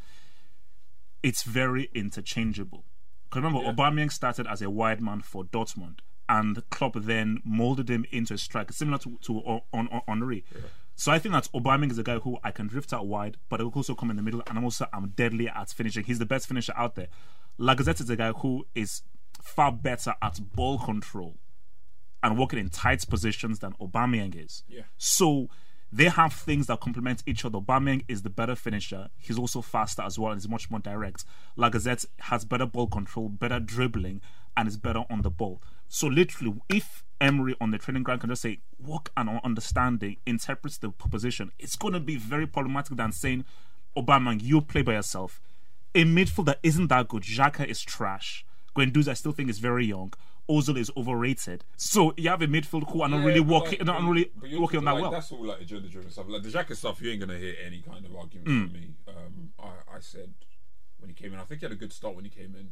[1.23, 2.85] it's very interchangeable.
[3.25, 3.73] Because remember, Yeah.
[3.73, 8.35] Aubameyang started as a wide man for Dortmund, and the Klopp then molded him into
[8.35, 10.45] a striker, similar to to on, on, Henry.
[10.95, 13.61] So I think that Aubameyang is a guy who I can drift out wide, but
[13.61, 16.05] he will also come in the middle, and I'm also I'm deadly at finishing.
[16.05, 17.09] He's the best finisher out there.
[17.63, 19.03] Lacazette is a guy who is
[19.41, 21.39] far better at ball control
[22.23, 24.65] and working in tight positions than Aubameyang is.
[24.69, 24.83] Yeah.
[24.99, 25.49] So
[25.93, 27.59] they have things that complement each other.
[27.59, 29.11] Aubameyang is the better finisher.
[29.17, 31.25] He's also faster as well and is much more direct.
[31.57, 34.21] Lacazette has better ball control, better dribbling,
[34.57, 35.63] and is better on the ball.
[35.89, 40.79] So literally, if Emery on the training ground can just say, work and understanding, interprets
[40.79, 43.45] the position, it's going to be very problematic than saying,
[43.97, 45.41] Aubameyang, you play by yourself.
[45.95, 47.23] A midfield that isn't that good.
[47.23, 48.45] Xhaka is trash.
[48.77, 50.13] Guendouzi, I still think is very young.
[50.49, 51.65] Ozil is overrated.
[51.77, 54.31] So you have a midfield who are not Yeah, really working, like- not but- really
[54.59, 55.11] working on that like, well.
[55.11, 56.27] That's all like agenda driven stuff.
[56.29, 58.65] Like the Xhaka stuff, you ain't gonna hear any kind of argument Mm.
[58.65, 58.95] from me.
[59.07, 60.33] Um, I, I said
[60.99, 62.71] when he came in, I think he had a good start when he came in.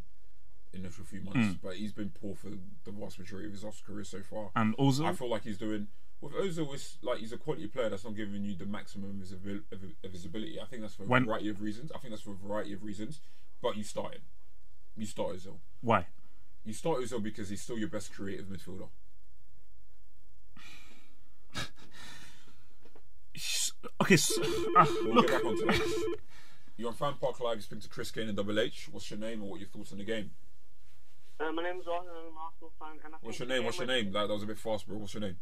[0.72, 1.58] In Initial few months, Mm.
[1.60, 4.52] but he's been poor for the vast majority of his Oscar career so far.
[4.54, 5.04] And Ozil?
[5.04, 5.88] I feel like he's doing
[6.20, 6.72] with Ozil.
[6.74, 9.60] It's like he's a quality player that's not giving you the maximum of his, abil-
[9.72, 10.58] of, of his ability.
[10.60, 11.90] I think that's for a When- variety of reasons.
[11.94, 13.20] I think that's for a variety of reasons.
[13.62, 14.22] But you start him.
[14.96, 15.58] You start Ozil.
[15.80, 16.06] Why?
[16.64, 18.88] You start Ozil because he's still your best creative midfielder.
[24.02, 24.42] Okay, so,
[24.76, 25.28] ah, We'll look.
[25.28, 26.16] get back onto that.
[26.76, 27.56] You're on Fan Park Live.
[27.56, 28.88] You speak to Chris Kane and Double H.
[28.90, 30.30] What's your name and what are your thoughts on the game?
[31.38, 32.98] Uh, my name's Rahul, I'm an Arsenal fan.
[33.04, 33.64] And I What's your name?
[33.64, 34.12] What's your name?
[34.12, 34.98] That, that was a bit fast, bro.
[34.98, 35.36] What's your name?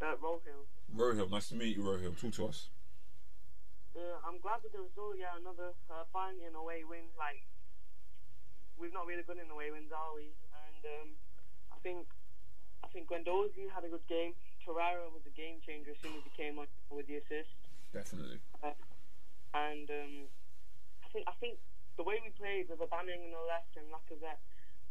[0.00, 0.64] Uh, Rohill.
[0.96, 1.30] Rohill.
[1.30, 2.16] Nice to meet you, Rohill.
[2.16, 2.68] Talk to us.
[3.94, 5.20] Uh, I'm glad with the result.
[5.20, 7.04] Yeah, another uh, finally an away win.
[7.20, 7.44] Like
[8.80, 10.32] we've not really good in away wins, are we?
[10.56, 11.08] And um,
[11.68, 12.08] I think
[12.80, 14.32] I think Guendouzi had a good game.
[14.64, 17.52] Torreira was a game changer as soon as he came on with the assist.
[17.92, 18.40] Definitely.
[18.64, 18.72] Uh,
[19.52, 20.14] and um,
[21.04, 21.60] I think I think
[22.00, 24.40] the way we played with Aubameyang on the left and Lacazette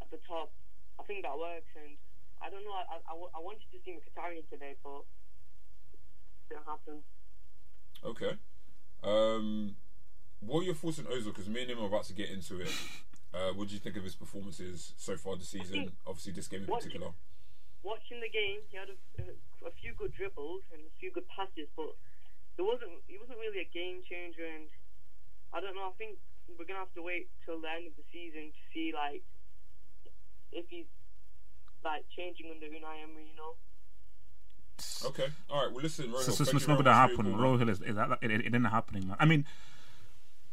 [0.04, 0.54] at the top,
[1.00, 1.74] I think that works.
[1.74, 1.98] And
[2.42, 2.72] I don't know.
[2.72, 5.04] I, I, I wanted to see Mkhitaryan today, but
[5.94, 6.00] it
[6.50, 7.04] didn't happen.
[8.04, 8.38] Okay.
[9.04, 9.76] Um,
[10.40, 11.26] what are your thoughts on Ozil?
[11.36, 12.72] Because me and him are about to get into it.
[13.34, 15.92] Uh, what do you think of his performances so far this season?
[16.08, 17.12] Obviously, this game in What- particular.
[17.84, 21.28] watching the game, he had a, a, a few good dribbles and a few good
[21.28, 21.94] passes, but
[22.58, 22.92] there wasn't.
[23.08, 24.68] He wasn't really a game changer, and
[25.54, 25.88] I don't know.
[25.92, 26.18] I think
[26.58, 29.24] we're gonna have to wait till the end of the season to see like
[30.52, 30.90] if he's
[31.84, 33.26] like changing under Unai Emery.
[33.32, 33.54] You know.
[35.10, 35.28] Okay.
[35.50, 35.74] All right.
[35.74, 36.22] Well, listen, Rohill.
[36.22, 37.32] So, so, so it's not going to much for your happen.
[37.34, 37.60] call, man.
[37.60, 39.18] Rohill is, is that, it, it, it ain't happening, man.
[39.20, 39.46] I mean,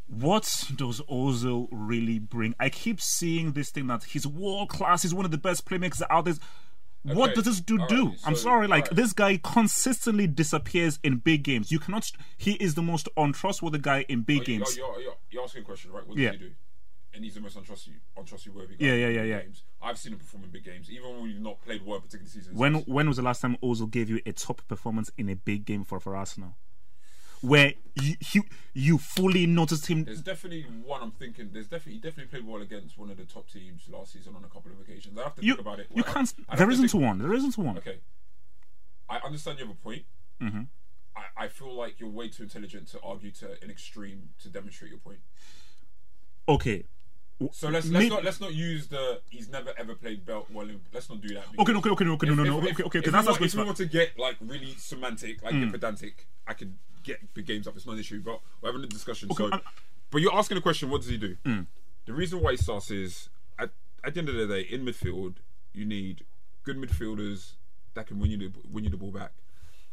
[0.08, 0.42] what
[0.76, 2.54] does Ozil really bring?
[2.60, 5.02] I keep seeing this thing that he's world class.
[5.02, 6.34] He's one of the best playmakers out there.
[7.02, 8.06] What Okay, does this dude all do?
[8.08, 8.96] right, I'm sorry, like all right.
[8.96, 11.70] this guy consistently disappears in big games.
[11.70, 12.10] You cannot.
[12.36, 14.76] He is the most untrustworthy guy in big Oh, you- oh, games.
[14.76, 16.04] You're, you're, you're asking a question, right?
[16.06, 16.32] What Yeah.
[16.32, 16.50] he do?
[17.16, 19.40] And he's the most untrustworthy, untrustworthy guy Yeah, in yeah, yeah, yeah.
[19.40, 19.62] Games.
[19.82, 22.54] I've seen him perform in big games, even when you've not played one particular season.
[22.54, 25.64] When when was the last time Ozil gave you a top performance in a big
[25.64, 26.56] game for for Arsenal?
[27.42, 30.04] where you you, you fully noticed him.
[30.04, 31.50] There's definitely one I'm thinking.
[31.52, 34.42] There's definitely he definitely played well against one of the top teams last season on
[34.44, 35.18] a couple of occasions.
[35.18, 35.86] I have to You, think about it.
[35.94, 36.34] you Well, I- can't.
[36.48, 37.18] I have There isn't think- one.
[37.18, 37.76] There isn't one.
[37.78, 37.98] Okay,
[39.08, 40.04] I understand you have a point.
[40.42, 40.62] Mm-hmm.
[41.14, 44.90] I, I feel like you're way too intelligent to argue to an extreme to demonstrate
[44.90, 45.20] your point.
[46.48, 46.84] Okay.
[47.52, 50.66] So let's let's not let's not use the he's never ever played belt well.
[50.92, 51.44] Let's not do that.
[51.58, 53.42] Okay, okay, okay, okay, no, if- no, no, if- okay, okay, If, we that's want,
[53.42, 55.70] if we want to get like really semantic, like Mm.
[55.70, 57.76] pedantic, I could get big games up.
[57.76, 59.28] It's not an issue, but we're having a discussion.
[59.30, 59.60] Okay, so, uh,
[60.10, 60.88] but you're asking a question.
[60.88, 61.36] What does he do?
[61.44, 61.66] Mm.
[62.06, 63.70] The reason why he starts is at
[64.02, 65.34] at the end of the day, in midfield,
[65.74, 66.24] you need
[66.62, 67.52] good midfielders
[67.94, 69.32] that can win you the win you the ball back.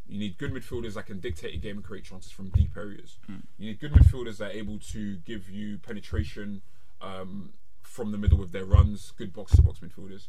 [0.07, 3.17] You need good midfielders that can dictate a game and create chances from deep areas.
[3.57, 6.61] You need good midfielders that are able to give you penetration
[7.03, 9.11] um, from the middle with their runs.
[9.11, 10.27] Good box to box midfielders.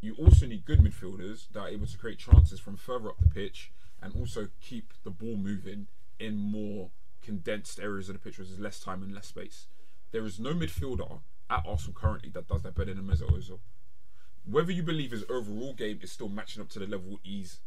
[0.00, 3.28] You also need good midfielders that are able to create chances from further up the
[3.28, 5.86] pitch and also keep the ball moving
[6.18, 6.90] in more
[7.22, 9.66] condensed areas of the pitch where there's less time and less space.
[10.12, 13.60] There is no midfielder at Arsenal currently that does that better than Mesut Ozil.
[14.44, 17.60] Whether you believe his overall game is still matching up to the level he's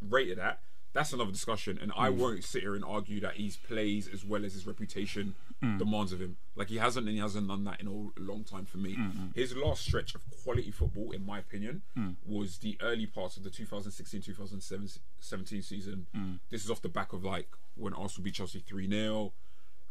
[0.00, 0.60] rated at,
[0.96, 1.78] that's another discussion.
[1.80, 2.16] And I mm.
[2.16, 5.78] won't sit here and argue that he plays as well as his reputation mm.
[5.78, 6.36] demands of him.
[6.54, 8.96] Like he hasn't, and he hasn't done that in a long time for me.
[9.34, 12.16] His last stretch of quality football, in my opinion, mm.
[12.26, 16.06] was the early parts of the 2016-2017 season.
[16.50, 19.32] This is off the back of like when Arsenal beat Chelsea three 0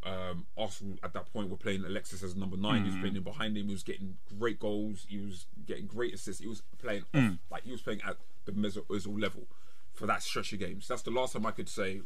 [0.05, 2.83] um, Arsenal at that point were playing Alexis as number nine.
[2.83, 3.67] He was playing in behind him.
[3.67, 5.05] He was getting great goals.
[5.09, 6.41] He was getting great assists.
[6.41, 9.47] He was playing off, like he was playing at the Mesut Ozil level
[9.95, 10.87] for that stretch of games.
[10.87, 12.01] That's the last time I could say,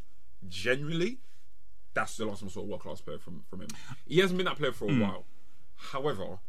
[0.47, 1.19] genuinely,
[1.93, 3.69] that's the last time I saw a world class player from from him.
[4.07, 5.01] He hasn't been that player for a hmm.
[5.01, 5.25] while.
[5.75, 6.39] However,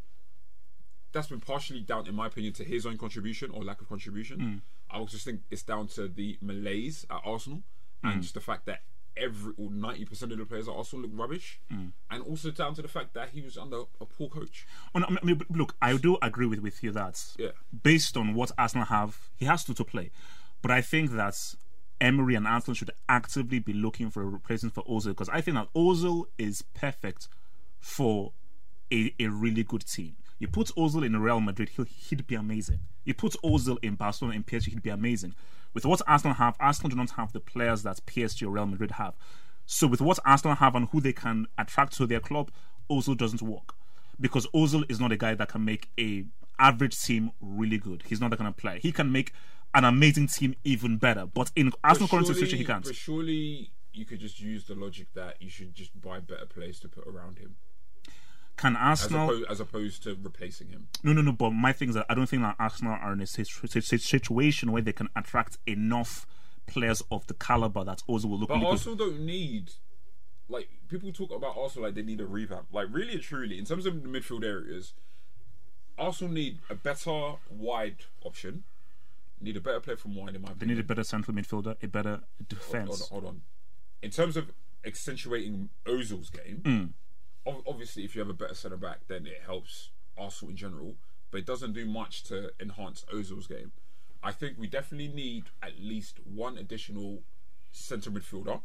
[1.11, 4.39] that's been partially down, in my opinion, to his own contribution or lack of contribution.
[4.39, 4.95] Hmm.
[4.95, 7.63] I also think it's down to the malaise at Arsenal
[8.03, 8.09] hmm.
[8.09, 8.81] and just the fact that
[9.17, 12.81] every or ninety percent of the players at Arsenal look rubbish, and also down to
[12.81, 14.65] the fact that he was under a poor coach.
[14.95, 17.49] Oh, no, I mean, look, I do agree with, with you that Yeah.
[17.83, 20.11] based on what Arsenal have, he has to to play.
[20.61, 21.55] But I think that
[21.99, 25.55] Emery and Arsenal should actively be looking for a replacement for Ozil because I think
[25.55, 27.27] that Ozil is perfect
[27.79, 28.33] for
[28.91, 30.15] a, a really good team.
[30.39, 32.79] You put Ozil in Real Madrid, he'll, he'd be amazing.
[33.05, 35.35] You put Ozil in Barcelona and PSG, he'd be amazing.
[35.73, 38.91] With what Arsenal have, Arsenal do not have the players that PSG or Real Madrid
[38.91, 39.15] have.
[39.65, 42.51] So with what Arsenal have and who they can attract to their club,
[42.89, 43.75] Ozil doesn't work
[44.19, 46.25] because Ozil is not a guy that can make a
[46.59, 48.03] average team really good.
[48.07, 48.79] He's not that kind of player.
[48.79, 49.33] He can make
[49.73, 52.83] an amazing team even better, but in Arsenal current situation, he can't.
[52.83, 56.79] But surely you could just use the logic that you should just buy better players
[56.81, 57.55] to put around him,
[58.57, 59.25] Can as, Arsenal?
[59.29, 60.87] opposed, as opposed to replacing him.
[61.03, 61.31] No, no, no.
[61.31, 63.97] But my thing is that I don't think that Arsenal are in a situ- situ-
[63.97, 66.25] situation where they can attract enough
[66.67, 68.49] players of the caliber that Ozil will look.
[68.49, 69.71] But because- Arsenal don't need
[70.47, 72.67] like people talk about Arsenal like they need a revamp.
[72.73, 74.93] Like really truly, in terms of the midfield areas,
[75.97, 78.63] Arsenal need a better wide option.
[79.41, 80.59] Need a better player from wide, in my opinion.
[80.59, 83.01] they need a better central midfielder, a better hold, defense.
[83.01, 83.41] on, hold on.
[84.03, 84.51] In terms of
[84.85, 86.93] accentuating Ozil's game, Mm.
[87.47, 90.95] ob- obviously, if you have a better centre back, then it helps Arsenal in general.
[91.31, 93.71] But it doesn't do much to enhance Ozil's game.
[94.21, 97.23] I think we definitely need at least one additional
[97.71, 98.61] centre midfielder.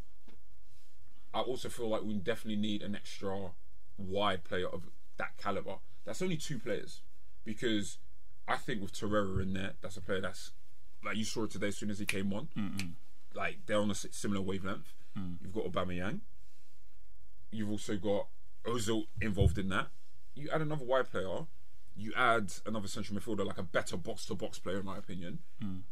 [1.32, 3.52] I also feel like we definitely need an extra
[3.96, 5.76] wide player of that caliber.
[6.04, 7.00] That's only two players
[7.44, 7.98] because
[8.48, 10.52] I think with Torreira in there, that's a player that's
[11.06, 12.48] like you saw it today as soon as he came on.
[13.34, 14.92] Like they're on a similar wavelength.
[15.18, 15.36] Mm.
[15.40, 16.20] You've got Aubameyang.
[17.50, 18.26] You've also got
[18.66, 19.88] Ozil involved in that.
[20.34, 21.46] You add another wide player.
[21.96, 25.38] You add another central midfielder, like a better box to box player, in my opinion.
[25.62, 25.82] Mm.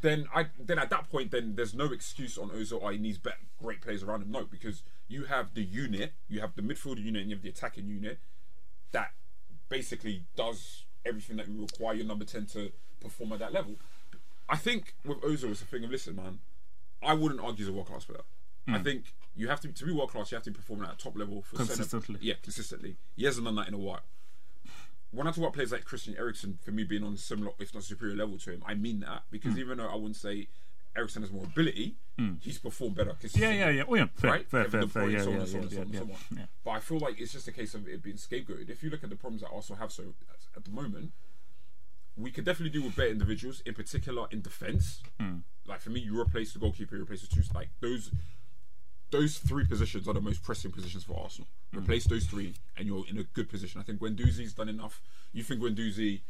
[0.00, 2.80] Then I then at that point, then there's no excuse on Ozil.
[2.82, 4.30] Oh, he needs better, great players around him.
[4.30, 7.48] No, because you have the unit, you have the midfield unit, and you have the
[7.48, 8.18] attacking unit
[8.92, 9.12] that
[9.68, 13.76] basically does everything that you require your number 10 to perform at that level.
[14.48, 16.38] I think with Ozil, it's a thing of listen, man.
[17.02, 18.20] I wouldn't argue he's a world class player.
[18.70, 20.30] I think you have to to be world class.
[20.30, 22.18] You have to be performing at a top level for Consistently.
[22.20, 22.96] yeah, consistently.
[23.16, 24.00] He hasn't done that in a while.
[25.10, 27.72] When I talk about players like Christian Eriksen, for me being on a similar, if
[27.72, 29.60] not superior level to him, I mean that because Hmm.
[29.60, 30.48] even though I wouldn't say
[30.94, 31.96] Eriksen has more ability,
[32.42, 33.10] he's performed better.
[33.10, 33.82] Yeah, consistently yeah, yeah.
[33.88, 34.06] Oh, yeah.
[34.16, 34.46] Fair, right?
[34.50, 35.10] fair, Kevin fair, fair.
[35.10, 36.12] Yeah, yeah, and so on yeah, and so on and yeah, so yeah.
[36.12, 36.38] on.
[36.38, 36.44] yeah.
[36.64, 38.68] But I feel like it's just a case of it being scapegoated.
[38.68, 40.12] If you look at the problems that Arsenal have, so
[40.56, 41.12] at the moment,
[42.18, 45.02] we could definitely do with better individuals, in particular in defence.
[45.20, 45.38] Hmm.
[45.66, 47.42] Like for me, you replace the goalkeeper, you replace the two.
[47.54, 48.10] Like those,
[49.10, 51.48] those three positions are the most pressing positions for Arsenal.
[51.72, 51.78] Hmm.
[51.80, 53.80] Replace those three, and you're in a good position.
[53.80, 55.00] I think Guendouzi's done enough.
[55.32, 56.22] You think Guendouzi?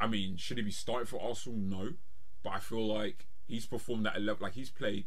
[0.00, 1.58] I mean, should he be starting for Arsenal?
[1.58, 1.90] No,
[2.42, 4.44] but I feel like he's performed at a level.
[4.44, 5.06] Like he's played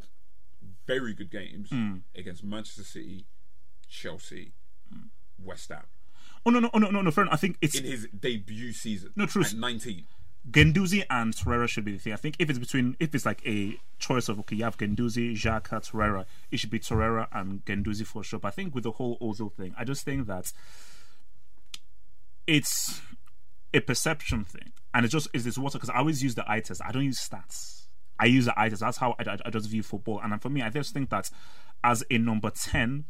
[0.85, 2.01] very good games Mm.
[2.15, 3.25] against Manchester City,
[3.87, 4.53] Chelsea,
[5.41, 5.83] West Ham
[6.45, 7.29] Oh no, no, oh, no, no, no, friend.
[7.31, 9.11] I think it's in his debut season.
[9.15, 9.43] No, true.
[9.43, 10.05] At 19.
[10.49, 12.13] Guendouzi and Torreira should be the thing.
[12.13, 15.33] I think if it's between, if it's like a choice of okay, you have Guendouzi,
[15.33, 18.39] Xhaka, Torreira, it should be Torreira and Guendouzi for sure.
[18.39, 20.51] But I think with the whole Ozil thing, I just think that
[22.47, 23.01] it's
[23.73, 26.61] a perception thing, and it just is this water because I always use the eye
[26.61, 26.81] test.
[26.83, 27.87] I don't use stats.
[28.19, 28.81] I use the eye test.
[28.81, 30.19] That's how I, I, I just view football.
[30.23, 31.29] And for me, I just think that
[31.83, 33.05] as a number ten,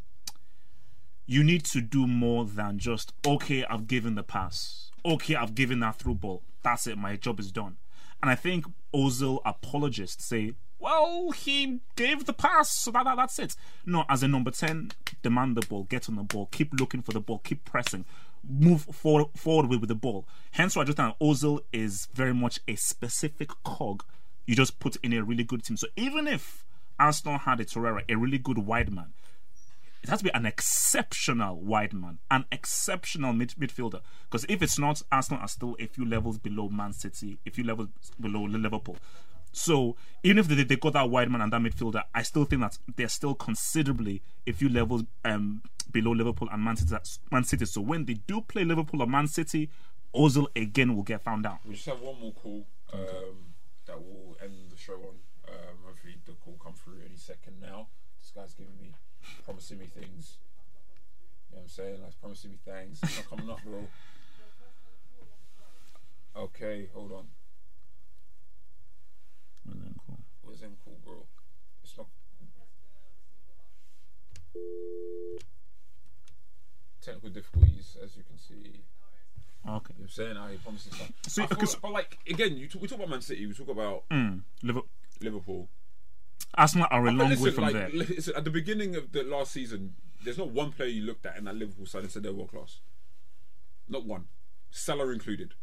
[1.29, 5.79] you need to do more than just okay i've given the pass okay i've given
[5.79, 7.77] that through ball that's it my job is done.
[8.21, 13.39] And i think ozil apologists say well he gave the pass so that, that that's
[13.39, 13.55] it.
[13.85, 14.91] No as a number 10
[15.21, 18.05] demand the ball get on the ball keep looking for the ball keep pressing
[18.47, 20.25] move forward forward with, with the ball.
[20.51, 24.03] Hence why i just think ozil is very much a specific cog
[24.45, 25.77] you just put in a really good team.
[25.77, 26.65] So even if
[26.99, 29.13] arsenal had a torreira a really good wide man
[30.01, 34.01] it has to be an exceptional wide man, an exceptional mid- midfielder.
[34.23, 37.63] Because if it's not, Arsenal are still a few levels below Man City, a few
[37.63, 38.97] levels below Liverpool.
[39.51, 42.61] So even if they, they got that wide man and that midfielder, I still think
[42.61, 46.95] that they're still considerably a few levels um, below Liverpool and Man City,
[47.31, 47.65] Man City.
[47.65, 49.69] So when they do play Liverpool or Man City,
[50.15, 51.59] Ozil again will get found out.
[51.65, 53.53] We just have one more call um,
[53.85, 55.15] that will end the show on.
[55.47, 57.87] Um, hopefully, the call come through any second now.
[58.21, 58.93] This guy's giving me,
[59.45, 60.37] promising me things.
[61.49, 62.01] You know what I'm saying?
[62.03, 62.99] Like, promising me things.
[63.03, 63.87] It's not coming up, bro.
[66.35, 67.25] Okay, hold on.
[70.41, 71.25] Where's them call, bro?
[71.83, 72.07] It's not.
[77.01, 78.81] Technical difficulties, as you can see.
[79.67, 79.93] Okay.
[79.97, 80.37] You know I'm saying?
[80.37, 81.13] I promise you something.
[81.27, 83.67] So- I thought- but like again, you talk, we talk about Man City, we talk
[83.69, 84.89] about Mm, Liverpool.
[85.21, 85.69] Liverpool.
[86.55, 87.89] Arsenal are a long listen, way from like, there.
[87.93, 91.37] listen, at the beginning of the last season, there's not one player you looked at
[91.37, 92.79] in that Liverpool side and said they're world class.
[93.87, 94.25] Not one,
[94.71, 95.53] Salah included.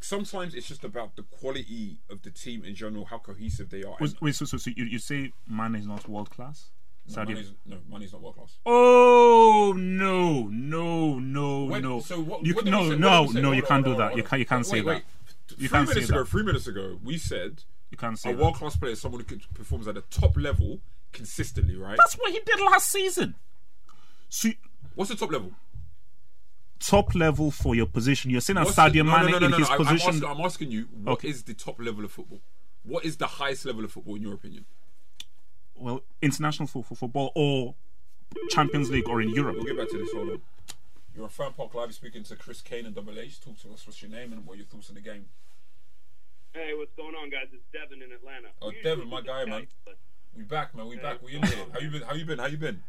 [0.00, 3.96] Sometimes it's just about the quality of the team in general, how cohesive they are.
[4.00, 6.70] Wait, wait, so, so, so you, you say Mane is not world class?
[7.08, 8.58] no, Sadio- Mane's, no, Mane's not world class.
[8.66, 12.00] Oh no, no, no, When- no!
[12.00, 12.44] So what?
[12.44, 12.96] you what can, did we no, say?
[12.98, 13.42] no, What did we say?
[13.42, 13.52] no!
[13.52, 14.16] You can't do that.
[14.16, 14.40] You can't.
[14.40, 15.02] You can't say that.
[15.56, 16.28] You three can't say minutes ago, that.
[16.28, 19.36] three minutes ago, we said You can't say a world class player is someone who
[19.54, 20.80] performs at the top level
[21.12, 21.96] consistently, right?
[21.98, 23.34] That's what he did last season.
[24.30, 24.48] So
[24.94, 25.52] What's the top level?
[26.80, 28.30] top level for your position.
[28.30, 30.08] You're saying that Sadio no, no, no, no, in no, his I- I'm position.
[30.08, 31.52] asking, I'm asking you, what is Okay.
[31.52, 32.40] the top level of football?
[32.82, 34.64] What is the highest level of football in your opinion?
[35.74, 37.74] well, international for football or
[38.50, 39.56] Champions League or in Europe.
[39.56, 40.12] We'll get back to this.
[40.12, 40.42] Hold on.
[41.14, 43.40] You're a Fan Park Live speaking to Chris Kane and Double H.
[43.40, 43.84] Talk to us.
[43.86, 45.26] What's your name and what are your thoughts on the game?
[46.52, 47.48] Hey, what's going on, guys?
[47.52, 48.52] It's Devin in Atlanta.
[48.60, 49.66] Oh, We Devin, my guy, man.
[49.84, 49.96] but-
[50.36, 50.86] We back, man.
[50.88, 51.02] We Yeah.
[51.02, 51.22] back.
[51.22, 51.66] We in here.
[51.72, 52.02] How you been?
[52.02, 52.38] How you been?
[52.38, 52.82] How you been?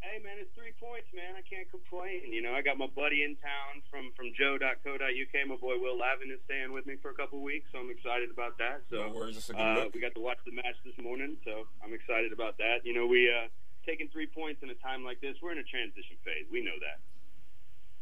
[0.00, 1.34] Hey, man, it's three points, man.
[1.34, 2.32] I can't complain.
[2.32, 5.46] You know, I got my buddy in town from from Joe.co.uk.
[5.46, 8.30] My boy Will Lavin is staying with me for a couple weeks, so I'm excited
[8.30, 8.82] about that.
[8.88, 11.36] So No worries, that's a good uh, we got to watch the match this morning,
[11.44, 12.86] so I'm excited about that.
[12.86, 13.48] You know, we uh,
[13.84, 15.36] taking three points in a time like this.
[15.42, 16.46] We're in a transition phase.
[16.50, 17.00] We know that.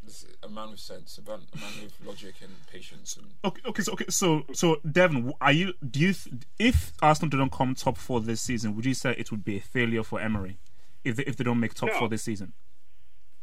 [0.06, 3.16] This is a man with sense, a man, a man with logic and patience.
[3.16, 5.74] And Okay, okay, so okay, so so Devon, are you?
[5.88, 6.12] Do you?
[6.14, 9.56] th- If Arsenal didn't come top four this season, would you say it would be
[9.58, 10.58] a failure for Emery
[11.04, 11.98] if they, if they don't make top No.
[11.98, 12.52] four this season?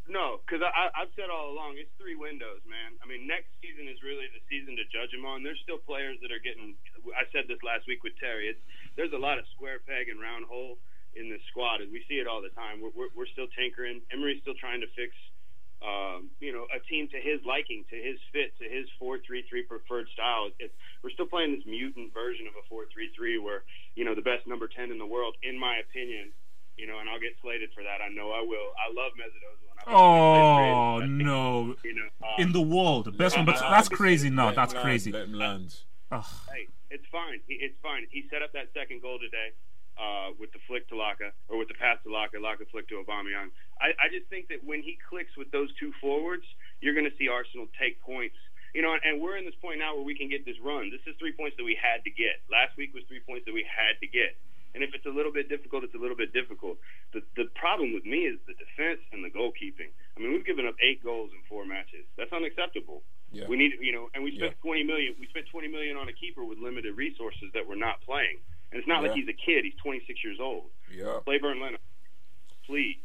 [0.08, 2.99] No, because I, I, I've said all along, it's three windows, man.
[3.02, 5.41] I mean, next season is really the season to judge them on.
[5.43, 6.76] There's still players that are getting.
[7.15, 8.52] I said this last week with Terry.
[8.52, 8.60] It's,
[8.99, 10.78] there's a lot of square peg and round hole
[11.15, 12.84] in this squad, and we see it all the time.
[12.84, 14.04] We're, we're, we're still tinkering.
[14.12, 15.15] Emery's still trying to fix,
[15.83, 20.07] um, you know, a team to his liking, to his fit, to his four-three-three preferred
[20.13, 20.49] style.
[20.59, 23.63] It's, we're still playing this mutant version of a four-three-three, where
[23.95, 26.31] you know the best number ten in the world, in my opinion.
[26.77, 28.01] You know, and I'll get slated for that.
[28.01, 28.73] I know I will.
[28.81, 29.69] I love Mesut Ozil.
[29.69, 31.17] and I Oh love him.
[31.19, 31.75] no!
[31.83, 34.29] You know, uh, In the world, the best one, but that's crazy.
[34.31, 35.11] No, Let him that's crazy.
[35.11, 35.75] Let him land.
[36.09, 37.41] Hey, it's fine.
[37.49, 38.05] It's fine.
[38.09, 39.51] He set up that second goal today
[39.97, 43.01] uh, with the flick to Laca, or with the pass to Laca, Laca flick to
[43.01, 43.49] Aubameyang.
[43.79, 46.45] I, I just think that when he clicks with those two forwards,
[46.82, 48.36] you're going to see Arsenal take points.
[48.73, 50.89] You know, and we're in this point now where we can get this run.
[50.89, 52.41] This is three points that we had to get.
[52.49, 54.34] Last week was three points that we had to get.
[54.74, 56.82] And if it's a little bit difficult, it's a little bit difficult.
[57.13, 59.93] The the problem with me is the defense and the goalkeeping.
[60.17, 62.09] I mean, we've given up eight goals in four matches.
[62.17, 63.05] That's unacceptable.
[63.30, 63.45] Yeah.
[63.45, 64.65] We need, you know, and we spent Yeah.
[64.65, 65.13] twenty million.
[65.22, 68.41] We spent twenty million on a keeper with limited resources that we're not playing.
[68.74, 69.65] And it's not like he's a kid.
[69.69, 70.74] He's twenty six years old.
[70.89, 71.19] Yeah.
[71.24, 71.78] Play Bernd Leno,
[72.65, 72.97] please.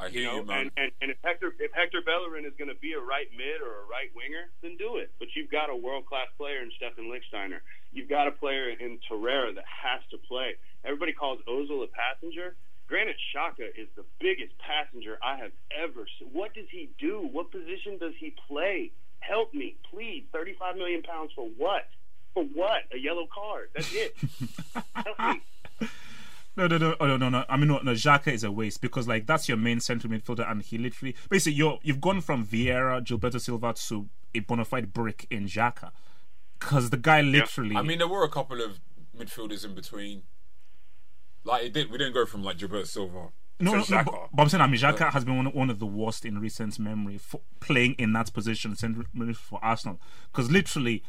[0.00, 0.58] I hear You know, you, man.
[0.60, 3.60] and, and and if Hector if Hector Bellerin is going to be a right mid
[3.60, 5.12] or a right winger, then do it.
[5.18, 7.60] But you've got a world class player in Stephan Lichtsteiner.
[7.92, 10.56] You've got a player in Torreira that has to play.
[10.88, 12.56] Everybody calls Ozil a passenger.
[12.88, 16.28] Granit Xhaka is the biggest passenger I have ever seen.
[16.32, 17.28] What does he do?
[17.30, 18.90] What position does he play?
[19.20, 20.24] Help me, please.
[20.32, 21.84] 35 million pounds for what?
[22.34, 22.82] For what?
[22.94, 23.70] A yellow card.
[23.74, 24.14] That's it.
[24.94, 25.40] Help.
[26.56, 27.44] No, no, no, oh, no, no, no.
[27.48, 27.92] I mean, no, no.
[27.92, 31.56] Xhaka is a waste because, like, that's your main central midfielder, and he literally, basically,
[31.56, 35.90] you're you've gone from Vieira, Gilberto Silva to a bona fide brick in Xhaka,
[36.58, 37.76] because the guy literally.
[37.76, 38.80] I mean, there were a couple of
[39.16, 40.22] midfielders in between.
[41.44, 43.28] Like it did, we didn't go from like Gilberto Silva
[43.60, 44.06] no, to no, Xhaka.
[44.06, 46.24] no, but, but I'm saying, I mean, Xhaka has been one, one of the worst
[46.24, 50.00] in recent memory for playing in that position, central midfield for Arsenal,
[50.32, 51.02] because literally,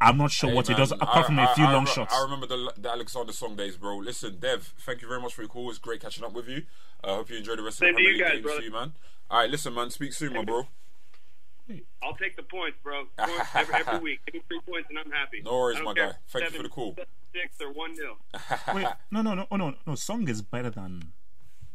[0.00, 1.72] I'm not sure Hey, what he man, does apart I- from I- a few I
[1.72, 2.14] long re- shots.
[2.14, 3.96] I remember the, the Alexander Song days, bro.
[3.96, 5.68] Listen, Dev, thank you very much for your call.
[5.70, 6.62] It's great catching up with you.
[7.02, 8.44] I hope you enjoy the rest Same of the to Premier you League guys, games
[8.44, 8.60] brother.
[8.62, 8.92] too, man.
[9.30, 9.90] All right, listen, man.
[9.90, 10.68] Speak soon, my bro.
[12.02, 13.04] I'll take the points, bro.
[13.18, 14.20] Points every, every week.
[14.24, 15.42] Give me three points and I'm happy.
[15.44, 16.10] No worries, my care guy.
[16.10, 16.96] if Thank you for the call.
[17.34, 18.16] Six or one nil.
[18.74, 19.94] Wait, no, no, no, oh, no, no.
[19.94, 21.12] Song is better than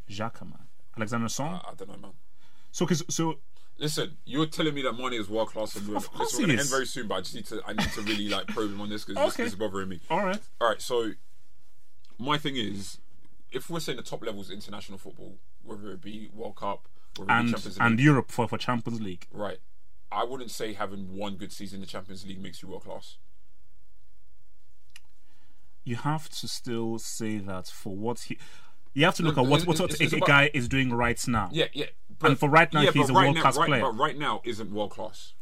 [0.09, 0.65] Xhaka, man.
[0.97, 1.61] Alexander Song.
[1.63, 2.11] I don't know, man.
[2.71, 3.35] So, cause, so
[3.77, 6.47] Listen, you're telling me that Mane is world class, and we're, Of course listen, we're
[6.47, 6.67] gonna is.
[6.67, 7.07] end very soon.
[7.07, 9.21] But I just need to, I need to really like probe him on this because
[9.23, 9.43] this, Okay.
[9.43, 9.99] this is bothering me.
[10.09, 10.39] all right.
[10.61, 11.11] All right, so
[12.19, 12.99] my thing is,
[13.51, 17.23] if we're saying the top levels of international football, whether it be World Cup, whether
[17.23, 19.27] it be and Champions League, and Europe for for Champions League.
[19.31, 19.57] right?
[20.11, 23.17] I wouldn't say having one good season in the Champions League makes you world class.
[25.83, 28.37] You have to still say that for what he.
[28.93, 30.51] You have to look No, at what what, what it's- a, it's a about- guy
[30.53, 31.49] is doing right now.
[31.51, 31.87] Yeah, yeah.
[32.21, 33.81] And for right now, yeah, he's a right world-class now, right, player.
[33.81, 35.33] But right now isn't world class.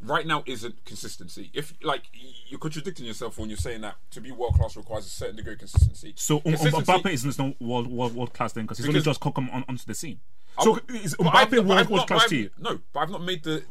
[0.00, 1.50] Right now isn't consistency.
[1.54, 2.02] If like
[2.48, 5.54] you're contradicting yourself when you're saying that to be world class requires a certain degree
[5.54, 6.12] of consistency.
[6.16, 9.00] So um, um, Consistency- Mbappe is not world world, world class then because he's only
[9.00, 10.20] just come on, onto the scene.
[10.62, 12.50] So would- is but Mbappe world, world class to you?
[12.58, 13.64] No, but I've not made the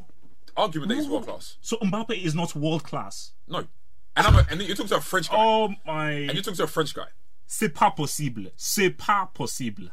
[0.57, 1.57] argument that he's world class.
[1.61, 3.33] So Mbappe is not world class.
[3.47, 3.59] No,
[4.15, 6.11] and I'm a, and you're talking to a French guy, Oh my!
[6.11, 7.05] and you're talking to a French guy.
[7.45, 8.47] C'est pas possible.
[8.57, 9.91] C'est pas possible.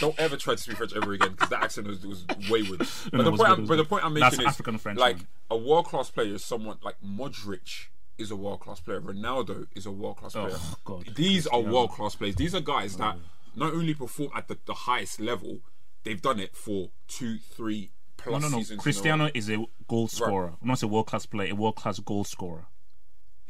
[0.00, 2.78] Don't ever try to speak French ever again because that accent was, was wayward.
[2.78, 4.98] But, no, the point good, I'm, but the point I'm That's making is African French,
[4.98, 5.26] like man.
[5.50, 9.00] a world class player is someone like Modric is a world class player.
[9.00, 10.56] Ronaldo is a world class oh, player.
[10.58, 11.10] Oh, God.
[11.14, 12.36] These are world class players.
[12.36, 13.16] These are guys that
[13.56, 15.60] not only perform at the, the highest level,
[16.04, 17.90] they've done it for two, three
[18.26, 18.64] No, plus no, no.
[18.70, 18.76] a.
[18.76, 21.52] Cristiano is a goal scorer, not a world class player.
[21.52, 22.66] A world class goal scorer.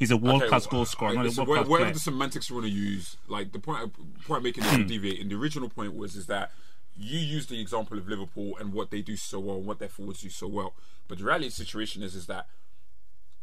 [0.00, 1.92] He's a world class Okay, goal scorer, not a so where- class whatever player.
[1.92, 3.92] the semantics you want to use, like the point,
[4.24, 4.86] point I'm making is hmm.
[4.86, 5.28] deviating.
[5.28, 6.52] The original point was is that
[6.96, 9.90] you use the example of Liverpool and what they do so well, and what their
[9.90, 10.72] forwards do so well.
[11.06, 12.46] But the reality of the situation is, is that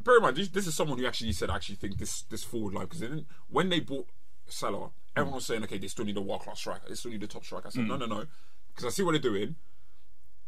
[0.03, 2.43] bear in mind this, this is someone who actually said, I actually think this this
[2.43, 4.07] forward line because they when they bought
[4.47, 4.91] Salah, hmm.
[5.15, 7.27] everyone was saying, okay, they still need a world class striker, they still need a
[7.27, 7.67] top striker.
[7.67, 7.89] I said, hmm.
[7.89, 8.25] no, no, no,
[8.69, 9.57] because I see what they're doing,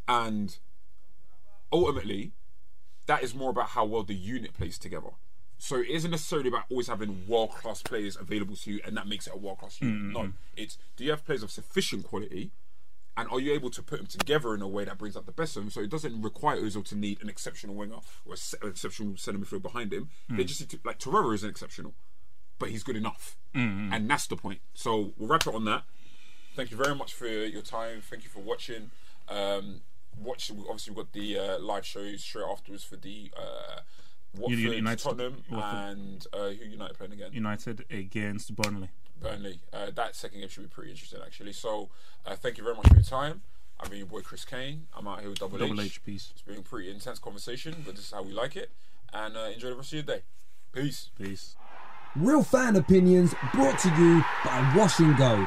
[0.08, 0.58] and
[1.72, 2.32] ultimately,
[3.06, 5.10] that is more about how well the unit plays together.
[5.62, 9.06] So it isn't necessarily about always having world class players available to you, and that
[9.06, 10.12] makes it a world class unit.
[10.14, 12.50] No, it's do you have players of sufficient quality,
[13.16, 15.32] and are you able to put them together in a way that brings out the
[15.32, 15.70] best of them?
[15.70, 17.96] So it doesn't require Ozil to need an exceptional winger
[18.26, 20.08] or an exceptional centre midfield behind him.
[20.30, 21.92] They just need to, like Torreira isn't exceptional,
[22.58, 23.36] but he's good enough,
[23.92, 24.60] and that's the point.
[24.72, 25.82] So we'll wrap it on that.
[26.56, 28.00] Thank you very much for your time.
[28.00, 28.90] Thank you for watching.
[29.28, 29.82] Um,
[30.18, 33.80] watch obviously we've got the uh, live shows straight afterwards for the uh,
[34.36, 35.78] Watford, United- Tottenham, Watford.
[35.98, 37.30] and uh, who United playing again?
[37.32, 38.88] United against Burnley.
[39.20, 39.60] Burnley.
[39.72, 41.52] Uh, that second game should be pretty interesting actually.
[41.52, 41.88] So
[42.26, 43.42] uh, thank you very much for your time.
[43.78, 44.86] I've been your boy Chris Kane.
[44.96, 45.86] I'm out here with Double, Double H.
[45.86, 46.28] H, peace.
[46.32, 48.70] It's been a pretty intense conversation, but this is how we like it.
[49.12, 50.22] And uh, enjoy the rest of your day.
[50.72, 51.10] Peace.
[51.18, 51.56] Peace.
[52.14, 55.46] Real fan opinions brought to you by Wash and Go.